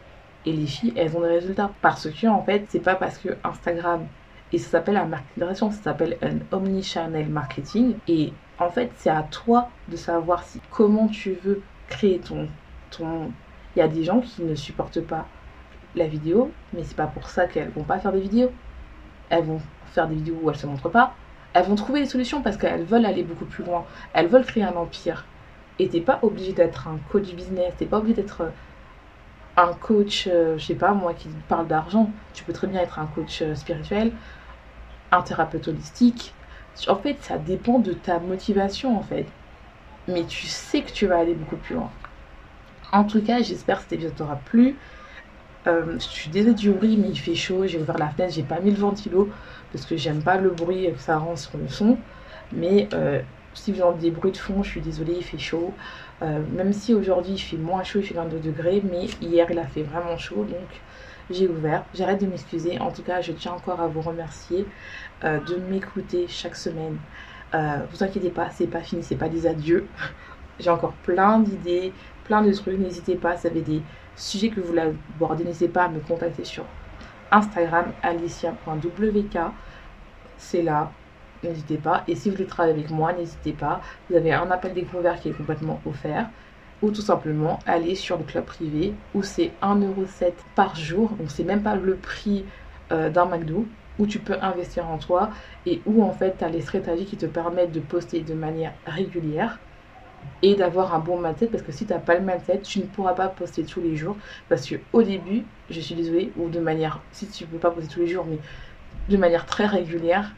Et 0.45 0.53
les 0.53 0.65
filles, 0.65 0.93
elles 0.95 1.17
ont 1.17 1.19
des 1.19 1.27
résultats. 1.27 1.71
Parce 1.81 2.09
que, 2.09 2.27
en 2.27 2.41
fait, 2.41 2.65
c'est 2.69 2.79
pas 2.79 2.95
parce 2.95 3.17
que 3.17 3.35
Instagram, 3.43 4.07
et 4.53 4.57
ça 4.57 4.69
s'appelle 4.69 4.95
un 4.95 5.05
marketing 5.05 5.71
ça 5.71 5.83
s'appelle 5.83 6.17
un 6.21 6.37
omnichannel 6.55 7.27
marketing. 7.27 7.95
Et 8.07 8.31
en 8.59 8.69
fait, 8.69 8.91
c'est 8.95 9.09
à 9.09 9.23
toi 9.23 9.69
de 9.89 9.97
savoir 9.97 10.43
si, 10.43 10.61
comment 10.71 11.07
tu 11.07 11.33
veux 11.43 11.61
créer 11.89 12.19
ton. 12.19 12.47
ton... 12.91 13.33
Il 13.75 13.79
y 13.79 13.81
a 13.81 13.89
des 13.89 14.05
gens 14.05 14.21
qui 14.21 14.41
ne 14.43 14.55
supportent 14.55 15.01
pas 15.01 15.25
la 15.97 16.07
vidéo, 16.07 16.49
mais 16.71 16.83
c'est 16.85 16.95
pas 16.95 17.07
pour 17.07 17.27
ça 17.27 17.45
qu'elles 17.45 17.71
vont 17.71 17.83
pas 17.83 17.99
faire 17.99 18.13
des 18.13 18.21
vidéos. 18.21 18.51
Elles 19.29 19.43
vont 19.43 19.59
faire 19.87 20.07
des 20.07 20.15
vidéos 20.15 20.39
où 20.41 20.49
elles 20.49 20.55
se 20.55 20.65
montrent 20.65 20.87
pas. 20.89 21.13
Elles 21.55 21.63
vont 21.63 21.75
trouver 21.75 22.01
des 22.01 22.05
solutions 22.05 22.41
parce 22.41 22.57
qu'elles 22.57 22.83
veulent 22.83 23.05
aller 23.05 23.23
beaucoup 23.23 23.45
plus 23.45 23.63
loin. 23.63 23.85
Elles 24.13 24.27
veulent 24.27 24.45
créer 24.45 24.63
un 24.63 24.75
empire. 24.75 25.23
Et 25.79 25.87
t'es 25.87 26.01
pas 26.01 26.19
obligé 26.21 26.51
d'être 26.51 26.89
un 26.89 26.97
coach 27.11 27.33
business, 27.33 27.73
t'es 27.77 27.85
pas 27.85 27.97
obligé 27.97 28.13
d'être 28.13 28.51
un 29.55 29.73
coach, 29.73 30.27
euh, 30.29 30.57
je 30.57 30.65
sais 30.65 30.75
pas 30.75 30.91
moi, 30.91 31.13
qui 31.13 31.29
parle 31.47 31.67
d'argent. 31.67 32.11
Tu 32.33 32.43
peux 32.43 32.51
très 32.51 32.67
bien 32.67 32.81
être 32.81 32.99
un 32.99 33.05
coach 33.05 33.41
euh, 33.41 33.55
spirituel, 33.55 34.11
un 35.13 35.21
thérapeute 35.21 35.69
holistique. 35.69 36.33
En 36.89 36.97
fait, 36.97 37.15
ça 37.21 37.37
dépend 37.37 37.79
de 37.79 37.93
ta 37.93 38.19
motivation 38.19 38.97
en 38.97 39.01
fait. 39.01 39.25
Mais 40.09 40.25
tu 40.25 40.47
sais 40.47 40.81
que 40.81 40.91
tu 40.91 41.07
vas 41.07 41.19
aller 41.19 41.35
beaucoup 41.35 41.55
plus 41.55 41.75
loin. 41.75 41.89
En 42.91 43.05
tout 43.05 43.21
cas, 43.21 43.41
j'espère 43.41 43.77
que 43.77 43.83
cet 43.83 43.93
épisode 43.93 44.15
t'aura 44.15 44.35
plu. 44.35 44.75
Euh, 45.67 45.95
je 45.97 46.03
suis 46.03 46.29
désolée 46.29 46.53
du 46.53 46.71
bruit, 46.71 46.97
mais 46.97 47.09
il 47.09 47.19
fait 47.19 47.35
chaud. 47.35 47.65
J'ai 47.65 47.79
ouvert 47.79 47.97
la 47.97 48.09
fenêtre, 48.09 48.33
j'ai 48.33 48.43
pas 48.43 48.59
mis 48.59 48.71
le 48.71 48.77
ventilo 48.77 49.29
parce 49.71 49.85
que 49.85 49.97
j'aime 49.97 50.21
pas 50.21 50.37
le 50.37 50.49
bruit 50.49 50.91
que 50.93 50.99
ça 50.99 51.17
rend 51.17 51.35
sur 51.35 51.57
le 51.57 51.67
son. 51.67 51.97
Mais 52.51 52.87
euh, 52.93 53.21
si 53.53 53.71
vous 53.71 53.81
avez 53.81 53.97
des 53.99 54.11
bruits 54.11 54.31
de 54.31 54.37
fond, 54.37 54.63
je 54.63 54.69
suis 54.69 54.81
désolée, 54.81 55.15
il 55.17 55.23
fait 55.23 55.37
chaud. 55.37 55.73
Euh, 56.21 56.39
même 56.55 56.71
si 56.71 56.93
aujourd'hui 56.93 57.33
il 57.33 57.39
fait 57.39 57.57
moins 57.57 57.83
chaud, 57.83 57.99
il 57.99 58.05
fait 58.05 58.13
22 58.13 58.39
degrés, 58.39 58.81
mais 58.89 59.05
hier 59.21 59.47
il 59.49 59.59
a 59.59 59.65
fait 59.65 59.83
vraiment 59.83 60.17
chaud, 60.17 60.45
donc 60.45 60.81
j'ai 61.29 61.47
ouvert. 61.47 61.83
J'arrête 61.93 62.21
de 62.21 62.27
m'excuser. 62.27 62.79
En 62.79 62.91
tout 62.91 63.01
cas, 63.01 63.21
je 63.21 63.31
tiens 63.31 63.53
encore 63.53 63.81
à 63.81 63.87
vous 63.87 64.01
remercier 64.01 64.65
de 65.23 65.55
m'écouter 65.69 66.27
chaque 66.29 66.55
semaine. 66.55 66.97
vous 67.53 68.03
inquiétez 68.03 68.29
pas, 68.29 68.49
c'est 68.51 68.67
pas 68.67 68.81
fini, 68.81 69.01
c'est 69.03 69.15
pas 69.15 69.29
des 69.29 69.47
adieux. 69.47 69.87
j'ai 70.59 70.69
encore 70.69 70.93
plein 71.03 71.39
d'idées, 71.39 71.91
plein 72.25 72.43
de 72.43 72.51
trucs. 72.53 72.77
N'hésitez 72.79 73.15
pas, 73.15 73.37
ça 73.37 73.47
avait 73.47 73.61
des 73.61 73.81
sujet 74.15 74.49
que 74.49 74.59
vous 74.59 74.67
voulez 74.67 74.93
aborder, 75.15 75.43
n'hésitez 75.43 75.67
pas 75.67 75.85
à 75.85 75.89
me 75.89 75.99
contacter 75.99 76.43
sur 76.43 76.65
Instagram 77.31 77.85
alicia.wk. 78.03 79.37
C'est 80.37 80.61
là, 80.61 80.91
n'hésitez 81.43 81.77
pas. 81.77 82.03
Et 82.07 82.15
si 82.15 82.29
vous 82.29 82.35
voulez 82.35 82.47
travailler 82.47 82.75
avec 82.75 82.89
moi, 82.91 83.13
n'hésitez 83.13 83.53
pas. 83.53 83.81
Vous 84.09 84.15
avez 84.15 84.33
un 84.33 84.49
appel 84.51 84.73
découvert 84.73 85.19
qui 85.19 85.29
est 85.29 85.33
complètement 85.33 85.79
offert. 85.85 86.29
Ou 86.81 86.91
tout 86.91 87.01
simplement 87.01 87.59
aller 87.65 87.95
sur 87.95 88.17
le 88.17 88.25
club 88.25 88.43
privé 88.43 88.93
où 89.13 89.23
c'est 89.23 89.53
1,7€ 89.61 90.33
par 90.55 90.75
jour. 90.75 91.11
Donc 91.11 91.31
c'est 91.31 91.45
même 91.45 91.63
pas 91.63 91.75
le 91.75 91.95
prix 91.95 92.45
euh, 92.91 93.09
d'un 93.09 93.25
McDo 93.25 93.65
où 93.97 94.05
tu 94.05 94.19
peux 94.19 94.37
investir 94.41 94.87
en 94.89 94.97
toi 94.97 95.29
et 95.65 95.81
où 95.85 96.03
en 96.03 96.11
fait 96.11 96.35
tu 96.37 96.43
as 96.43 96.49
les 96.49 96.61
stratégies 96.61 97.05
qui 97.05 97.17
te 97.17 97.25
permettent 97.25 97.71
de 97.71 97.79
poster 97.79 98.21
de 98.21 98.33
manière 98.33 98.73
régulière 98.85 99.59
et 100.41 100.55
d'avoir 100.55 100.93
un 100.93 100.99
bon 100.99 101.19
mindset 101.19 101.47
parce 101.47 101.63
que 101.63 101.71
si 101.71 101.85
tu 101.85 101.93
n'as 101.93 101.99
pas 101.99 102.15
le 102.15 102.25
mindset, 102.25 102.61
tu 102.61 102.79
ne 102.79 102.85
pourras 102.85 103.13
pas 103.13 103.27
poster 103.27 103.63
tous 103.63 103.81
les 103.81 103.95
jours 103.95 104.15
parce 104.49 104.67
que 104.67 104.75
au 104.93 105.01
début, 105.01 105.43
je 105.69 105.79
suis 105.79 105.95
désolée, 105.95 106.31
ou 106.37 106.49
de 106.49 106.59
manière, 106.59 107.01
si 107.11 107.27
tu 107.27 107.45
ne 107.45 107.49
peux 107.49 107.57
pas 107.57 107.71
poster 107.71 107.93
tous 107.93 107.99
les 108.01 108.07
jours, 108.07 108.25
mais 108.29 108.39
de 109.09 109.17
manière 109.17 109.45
très 109.45 109.65
régulière 109.65 110.31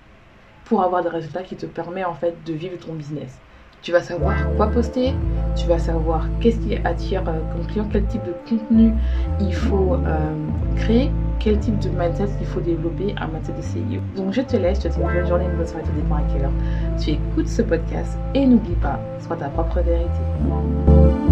pour 0.66 0.84
avoir 0.84 1.02
des 1.02 1.10
résultats 1.10 1.44
qui 1.44 1.56
te 1.56 1.66
permettent 1.66 2.08
en 2.08 2.14
fait 2.14 2.36
de 2.46 2.54
vivre 2.54 2.78
ton 2.78 2.94
business. 2.94 3.40
Tu 3.82 3.92
vas 3.92 4.02
savoir 4.02 4.36
quoi 4.58 4.68
poster, 4.68 5.14
tu 5.56 5.68
vas 5.68 5.80
savoir 5.80 6.28
qu'est-ce 6.42 6.60
qui 6.60 6.76
attire 6.78 7.24
euh, 7.28 7.40
comme 7.54 7.66
client, 7.68 7.88
quel 7.92 8.06
type 8.08 8.24
de 8.24 8.34
contenu 8.50 8.92
il 9.40 9.54
faut 9.54 9.94
euh, 9.94 10.36
créer, 10.76 11.12
quel 11.40 11.60
type 11.60 11.80
de 11.80 11.90
mindset 11.90 12.30
il 12.40 12.48
faut 12.48 12.62
développer, 12.62 13.14
un 13.18 13.28
mindset 13.28 13.54
de 13.54 13.62
CEO. 13.62 14.02
Donc 14.16 14.34
je 14.34 14.42
te 14.42 14.56
laisse, 14.56 14.82
je 14.82 14.88
te 14.88 14.94
souhaite 14.94 15.08
une 15.08 15.14
bonne 15.14 15.28
journée, 15.28 15.46
une 15.46 15.58
bonne 15.58 15.68
soirée, 15.68 15.84
tout 15.84 16.02
dépend 16.02 16.16
à 16.16 16.22
quelle 16.34 16.46
heure 16.46 16.52
tu 17.00 17.12
écoutes 17.12 17.48
ce 17.48 17.62
podcast 17.62 18.18
et 18.34 18.46
n'oublie 18.46 18.76
pas, 18.76 19.00
sois 19.20 19.36
ta 19.36 19.50
propre 19.50 19.82
vérité. 19.82 21.27